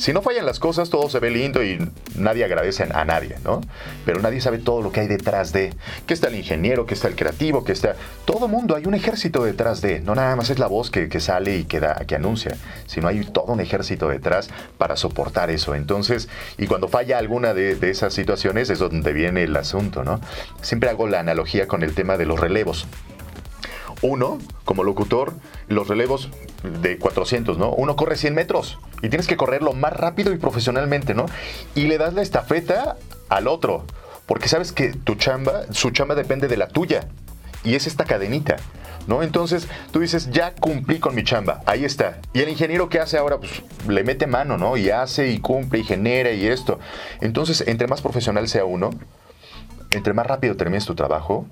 Si 0.00 0.14
no 0.14 0.22
fallan 0.22 0.46
las 0.46 0.58
cosas, 0.58 0.88
todo 0.88 1.10
se 1.10 1.18
ve 1.18 1.30
lindo 1.30 1.62
y 1.62 1.78
nadie 2.14 2.42
agradece 2.42 2.84
a 2.84 3.04
nadie, 3.04 3.36
¿no? 3.44 3.60
Pero 4.06 4.20
nadie 4.22 4.40
sabe 4.40 4.56
todo 4.56 4.80
lo 4.80 4.92
que 4.92 5.00
hay 5.00 5.08
detrás 5.08 5.52
de. 5.52 5.74
Que 6.06 6.14
está 6.14 6.28
el 6.28 6.36
ingeniero, 6.36 6.86
que 6.86 6.94
está 6.94 7.06
el 7.06 7.16
creativo, 7.16 7.64
que 7.64 7.72
está... 7.72 7.96
Todo 8.24 8.48
mundo, 8.48 8.74
hay 8.76 8.86
un 8.86 8.94
ejército 8.94 9.44
detrás 9.44 9.82
de. 9.82 10.00
No 10.00 10.14
nada 10.14 10.34
más 10.36 10.48
es 10.48 10.58
la 10.58 10.68
voz 10.68 10.90
que, 10.90 11.20
sale 11.20 11.58
y 11.58 11.64
que, 11.64 11.86
que 12.06 12.14
anuncia, 12.14 12.56
sino 12.86 13.08
hay 13.08 13.22
todo 13.26 13.52
un 13.52 13.60
ejército 13.60 14.08
detrás 14.08 14.48
para 14.78 14.96
soportar 14.96 15.50
eso. 15.50 15.74
Entonces, 15.74 16.30
y 16.56 16.66
cuando 16.66 16.88
falla 16.88 17.18
alguna 17.18 17.52
de, 17.52 17.74
de 17.74 17.90
esas 17.90 18.14
situaciones 18.14 18.70
es 18.70 18.78
donde 18.78 19.12
viene 19.12 19.42
el 19.42 19.54
asunto, 19.54 20.02
¿no? 20.02 20.18
Siempre 20.62 20.88
hago 20.88 21.08
la 21.08 21.20
analogía 21.20 21.68
con 21.68 21.82
el 21.82 21.94
tema 21.94 22.16
de 22.16 22.24
los 22.24 22.40
relevos. 22.40 22.86
Uno, 24.02 24.38
como 24.64 24.82
locutor, 24.82 25.34
los 25.68 25.88
relevos 25.88 26.30
de 26.82 26.98
400, 26.98 27.58
¿no? 27.58 27.70
Uno 27.70 27.96
corre 27.96 28.16
100 28.16 28.34
metros 28.34 28.78
y 29.02 29.08
tienes 29.08 29.26
que 29.26 29.36
correrlo 29.36 29.72
más 29.72 29.92
rápido 29.92 30.32
y 30.32 30.38
profesionalmente, 30.38 31.14
¿no? 31.14 31.26
Y 31.74 31.86
le 31.86 31.98
das 31.98 32.14
la 32.14 32.22
estafeta 32.22 32.96
al 33.28 33.46
otro, 33.46 33.84
porque 34.26 34.48
sabes 34.48 34.72
que 34.72 34.92
tu 34.92 35.14
chamba, 35.16 35.64
su 35.72 35.90
chamba 35.90 36.14
depende 36.14 36.48
de 36.48 36.56
la 36.56 36.68
tuya 36.68 37.08
y 37.64 37.74
es 37.74 37.86
esta 37.86 38.04
cadenita. 38.04 38.56
¿No? 39.06 39.22
Entonces 39.22 39.66
tú 39.92 40.00
dices, 40.00 40.30
ya 40.30 40.54
cumplí 40.54 41.00
con 41.00 41.14
mi 41.14 41.24
chamba, 41.24 41.62
ahí 41.66 41.84
está. 41.84 42.20
Y 42.34 42.40
el 42.40 42.50
ingeniero 42.50 42.90
que 42.90 43.00
hace 43.00 43.16
ahora, 43.16 43.38
pues 43.38 43.62
le 43.88 44.04
mete 44.04 44.26
mano, 44.26 44.58
¿no? 44.58 44.76
Y 44.76 44.90
hace 44.90 45.30
y 45.30 45.40
cumple 45.40 45.80
y 45.80 45.84
genera 45.84 46.30
y 46.32 46.46
esto. 46.46 46.78
Entonces, 47.20 47.64
entre 47.66 47.88
más 47.88 48.02
profesional 48.02 48.46
sea 48.46 48.66
uno, 48.66 48.90
entre 49.90 50.12
más 50.12 50.26
rápido 50.26 50.54
termines 50.54 50.84
tu 50.84 50.94
trabajo, 50.94 51.46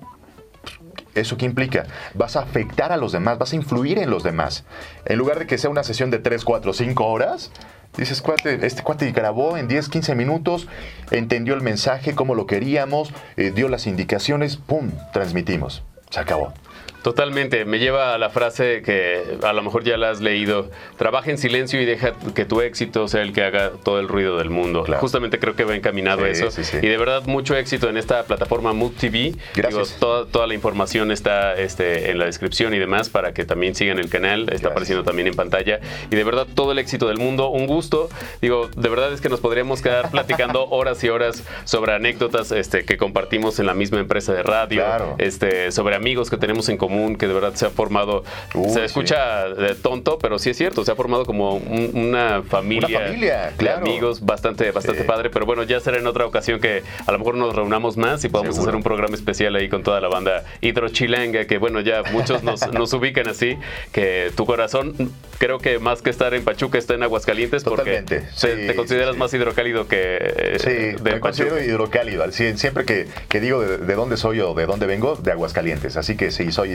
¿Eso 1.15 1.37
qué 1.37 1.45
implica? 1.45 1.85
Vas 2.13 2.35
a 2.35 2.41
afectar 2.41 2.91
a 2.91 2.97
los 2.97 3.11
demás, 3.11 3.37
vas 3.37 3.53
a 3.53 3.55
influir 3.55 3.99
en 3.99 4.09
los 4.09 4.23
demás. 4.23 4.63
En 5.05 5.17
lugar 5.17 5.39
de 5.39 5.47
que 5.47 5.57
sea 5.57 5.69
una 5.69 5.83
sesión 5.83 6.11
de 6.11 6.19
3, 6.19 6.43
4, 6.45 6.73
5 6.73 7.05
horas, 7.05 7.51
dices, 7.97 8.21
cuate, 8.21 8.65
este 8.65 8.83
cuate 8.83 9.11
grabó 9.11 9.57
en 9.57 9.67
10, 9.67 9.89
15 9.89 10.15
minutos, 10.15 10.67
entendió 11.11 11.53
el 11.55 11.61
mensaje 11.61 12.15
como 12.15 12.35
lo 12.35 12.45
queríamos, 12.45 13.11
eh, 13.37 13.51
dio 13.53 13.69
las 13.69 13.87
indicaciones, 13.87 14.57
¡pum! 14.57 14.91
Transmitimos. 15.13 15.83
Se 16.09 16.19
acabó. 16.19 16.53
Totalmente, 17.01 17.63
me 17.63 17.79
lleva 17.79 18.13
a 18.13 18.17
la 18.17 18.29
frase 18.29 18.81
que 18.81 19.37
a 19.41 19.53
lo 19.53 19.63
mejor 19.63 19.83
ya 19.83 19.97
la 19.97 20.09
has 20.09 20.19
leído, 20.19 20.69
trabaja 20.97 21.31
en 21.31 21.37
silencio 21.37 21.81
y 21.81 21.85
deja 21.85 22.13
que 22.35 22.43
tu 22.43 22.61
éxito 22.61 23.07
sea 23.07 23.21
el 23.21 23.31
que 23.31 23.43
haga 23.43 23.71
todo 23.83 23.99
el 23.99 24.09
ruido 24.09 24.37
del 24.37 24.49
mundo. 24.49 24.85
Justamente 24.99 25.39
creo 25.39 25.55
que 25.55 25.63
va 25.63 25.75
encaminado 25.75 26.25
a 26.25 26.29
eso. 26.29 26.49
Y 26.81 26.87
de 26.87 26.97
verdad 26.97 27.23
mucho 27.25 27.55
éxito 27.55 27.89
en 27.89 27.97
esta 27.97 28.23
plataforma 28.23 28.73
Mood 28.73 28.91
TV. 28.99 29.33
Gracias. 29.55 29.95
toda, 29.99 30.25
toda, 30.25 30.47
la 30.47 30.53
información 30.53 31.11
está 31.11 31.55
este, 31.55 32.11
en 32.11 32.19
la 32.19 32.25
descripción 32.25 32.73
y 32.73 32.79
demás 32.79 33.09
para 33.09 33.33
que 33.33 33.45
también 33.45 33.75
sigan 33.75 33.99
el 33.99 34.09
canal, 34.09 34.51
está 34.51 34.69
apareciendo 34.69 35.03
también 35.03 35.27
en 35.27 35.35
pantalla. 35.35 35.79
Y 36.11 36.15
de 36.15 36.23
verdad 36.23 36.47
todo 36.53 36.73
el 36.73 36.79
éxito 36.79 37.07
del 37.07 37.17
mundo, 37.17 37.49
un 37.49 37.65
gusto. 37.65 38.09
Digo, 38.41 38.69
de 38.75 38.89
verdad 38.89 39.13
es 39.13 39.21
que 39.21 39.29
nos 39.29 39.39
podríamos 39.39 39.81
quedar 39.81 40.11
platicando 40.11 40.65
horas 40.69 41.01
y 41.03 41.09
horas 41.09 41.43
sobre 41.63 41.93
anécdotas 41.93 42.51
este, 42.51 42.83
que 42.83 42.97
compartimos 42.97 43.59
en 43.59 43.67
la 43.67 43.73
misma 43.73 43.99
empresa 43.99 44.33
de 44.33 44.43
radio, 44.43 44.83
este, 45.17 45.71
sobre 45.71 45.95
amigos 45.95 46.29
que 46.29 46.37
tenemos 46.37 46.67
en 46.67 46.77
común 46.77 46.88
que 47.17 47.27
de 47.27 47.33
verdad 47.33 47.53
se 47.53 47.65
ha 47.65 47.69
formado. 47.69 48.23
se 48.69 48.85
escucha 48.85 49.45
tonto, 49.81 50.17
pero 50.19 50.39
sí 50.39 50.49
es 50.49 50.57
cierto, 50.57 50.83
se 50.83 50.91
ha 50.91 50.95
formado 50.95 51.25
como 51.25 51.55
una 51.55 52.43
familia, 52.43 53.51
de 53.57 53.69
amigos 53.69 54.25
bastante, 54.25 54.71
bastante 54.71 55.03
padre. 55.03 55.29
Pero 55.29 55.45
bueno, 55.45 55.63
ya 55.63 55.79
será 55.79 55.97
en 55.97 56.07
otra 56.07 56.25
ocasión 56.25 56.59
que 56.59 56.83
a 57.05 57.11
lo 57.11 57.19
mejor 57.19 57.35
nos 57.35 57.55
reunamos 57.55 57.97
más 57.97 58.23
y 58.23 58.29
podamos 58.29 58.57
hacer 58.57 58.75
un 58.75 58.83
programa 58.83 59.15
especial 59.15 59.55
ahí 59.55 59.69
con 59.69 59.83
toda 59.83 60.01
la 60.01 60.07
banda 60.07 60.43
hidrochilanga, 60.61 61.45
que 61.45 61.57
bueno, 61.57 61.81
ya 61.81 62.03
muchos 62.11 62.43
nos, 62.73 62.93
ubican 62.93 63.27
así, 63.27 63.57
que 63.91 64.31
tu 64.35 64.45
corazón 64.45 65.13
creo 65.37 65.59
que 65.59 65.79
más 65.79 66.01
que 66.01 66.09
estar 66.09 66.33
en 66.33 66.43
Pachuca 66.43 66.77
está 66.77 66.95
en 66.95 67.03
Aguascalientes 67.03 67.63
porque 67.63 68.01
te, 68.01 68.75
consideras 68.75 69.15
más 69.15 69.33
hidrocálido 69.33 69.87
que 69.87 70.17
eh, 70.19 70.57
sí, 70.59 71.03
me 71.03 71.19
considero 71.19 71.61
hidrocálido. 71.61 72.29
Siempre 72.31 72.85
que, 72.85 73.07
que 73.27 73.39
digo 73.39 73.61
de, 73.61 73.77
de, 73.77 73.95
dónde 73.95 74.17
soy 74.17 74.39
o 74.41 74.53
de 74.53 74.65
dónde 74.65 74.85
vengo, 74.85 75.15
de 75.15 75.31
Aguascalientes. 75.31 75.97
Así 75.97 76.15
que 76.15 76.31
sí, 76.31 76.51
soy 76.51 76.71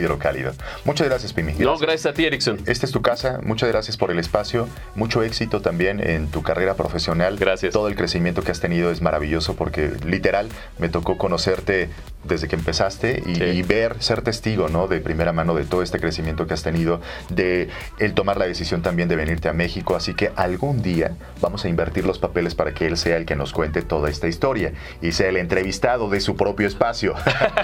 Muchas 0.83 1.07
gracias, 1.07 1.33
Pimi. 1.33 1.53
No, 1.53 1.77
gracias 1.77 2.05
a 2.05 2.13
ti, 2.13 2.25
Erickson. 2.25 2.59
Esta 2.65 2.85
es 2.85 2.91
tu 2.91 3.01
casa. 3.01 3.39
Muchas 3.43 3.69
gracias 3.69 3.97
por 3.97 4.11
el 4.11 4.19
espacio. 4.19 4.67
Mucho 4.95 5.23
éxito 5.23 5.61
también 5.61 5.99
en 5.99 6.27
tu 6.27 6.43
carrera 6.43 6.75
profesional. 6.75 7.37
Gracias. 7.37 7.73
Todo 7.73 7.87
el 7.87 7.95
crecimiento 7.95 8.41
que 8.43 8.51
has 8.51 8.59
tenido 8.59 8.91
es 8.91 9.01
maravilloso 9.01 9.55
porque 9.55 9.91
literal 10.05 10.49
me 10.79 10.89
tocó 10.89 11.17
conocerte 11.17 11.89
desde 12.23 12.47
que 12.47 12.55
empezaste 12.55 13.21
y, 13.25 13.61
ver, 13.61 14.01
ser 14.01 14.21
testigo, 14.21 14.67
¿no? 14.67 14.87
De 14.87 14.99
primera 14.99 15.31
mano 15.31 15.53
de 15.53 15.63
todo 15.63 15.83
este 15.83 15.99
crecimiento 15.99 16.47
que 16.47 16.53
has 16.53 16.63
tenido, 16.63 16.99
de 17.29 17.69
el 17.99 18.13
tomar 18.13 18.37
la 18.37 18.45
decisión 18.45 18.81
también 18.81 19.07
de 19.07 19.15
venirte 19.15 19.47
a 19.47 19.53
México. 19.53 19.95
Así 19.95 20.15
que 20.15 20.31
algún 20.35 20.81
día 20.81 21.15
vamos 21.41 21.65
a 21.65 21.69
invertir 21.69 22.05
los 22.05 22.19
papeles 22.19 22.55
para 22.55 22.73
que 22.73 22.87
él 22.87 22.97
sea 22.97 23.17
el 23.17 23.25
que 23.25 23.35
nos 23.35 23.53
cuente 23.53 23.81
toda 23.81 24.09
esta 24.09 24.27
historia 24.27 24.73
y 25.01 25.11
sea 25.11 25.29
el 25.29 25.37
entrevistado 25.37 26.09
de 26.09 26.19
su 26.19 26.35
propio 26.35 26.67
espacio. 26.67 27.13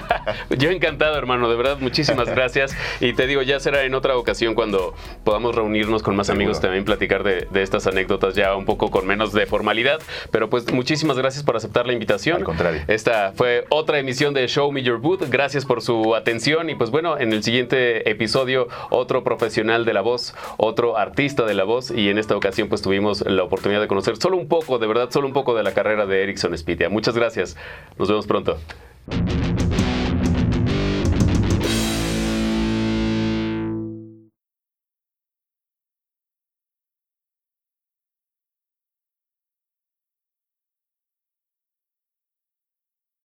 Yo 0.50 0.70
encantado, 0.70 1.16
hermano. 1.16 1.48
De 1.50 1.56
verdad, 1.56 1.78
muchísimas 1.80 2.26
gracias. 2.26 2.31
Y 3.00 3.12
te 3.12 3.26
digo, 3.26 3.42
ya 3.42 3.60
será 3.60 3.84
en 3.84 3.94
otra 3.94 4.16
ocasión 4.16 4.54
cuando 4.54 4.94
podamos 5.24 5.54
reunirnos 5.54 6.02
con 6.02 6.16
más 6.16 6.30
amigos 6.30 6.60
también 6.60 6.84
platicar 6.84 7.22
de, 7.22 7.46
estas 7.54 7.86
anécdotas 7.86 8.34
ya 8.34 8.54
un 8.56 8.64
poco 8.64 8.90
con 8.90 9.06
menos 9.06 9.32
de 9.32 9.46
formalidad. 9.46 10.00
Pero 10.30 10.50
pues 10.50 10.72
muchísimas 10.72 11.18
gracias 11.18 11.44
por 11.44 11.56
aceptar 11.56 11.86
la 11.86 11.92
invitación. 11.92 12.38
Al 12.38 12.44
contrario. 12.44 12.82
Esta 12.88 13.32
fue 13.34 13.64
otra 13.68 13.98
emisión 13.98 14.34
de 14.34 14.46
Show 14.48 14.70
Me 14.72 14.82
Your 14.82 14.98
Booth. 14.98 15.22
Gracias 15.28 15.64
por 15.64 15.82
su 15.82 16.14
atención 16.14 16.70
y 16.70 16.74
pues 16.74 16.90
bueno, 16.90 17.18
en 17.18 17.32
el 17.32 17.42
siguiente 17.42 18.08
episodio 18.10 18.68
otro 18.90 19.24
profesional 19.24 19.84
de 19.84 19.92
la 19.92 20.00
voz, 20.00 20.34
otro 20.56 20.96
artista 20.96 21.44
de 21.44 21.54
la 21.54 21.64
voz 21.64 21.90
y 21.90 22.08
en 22.08 22.18
esta 22.18 22.36
ocasión 22.36 22.68
pues 22.68 22.82
tuvimos 22.82 23.22
la 23.22 23.42
oportunidad 23.42 23.80
de 23.80 23.88
conocer 23.88 24.16
solo 24.16 24.36
un 24.36 24.48
poco, 24.48 24.78
de 24.78 24.86
verdad, 24.86 25.10
solo 25.10 25.26
un 25.26 25.32
poco 25.32 25.54
de 25.54 25.62
la 25.62 25.72
carrera 25.72 26.06
de 26.06 26.22
Erickson 26.22 26.56
Spitia. 26.56 26.88
Muchas 26.88 27.16
gracias. 27.16 27.56
Nos 27.98 28.08
vemos 28.08 28.26
pronto. 28.26 28.58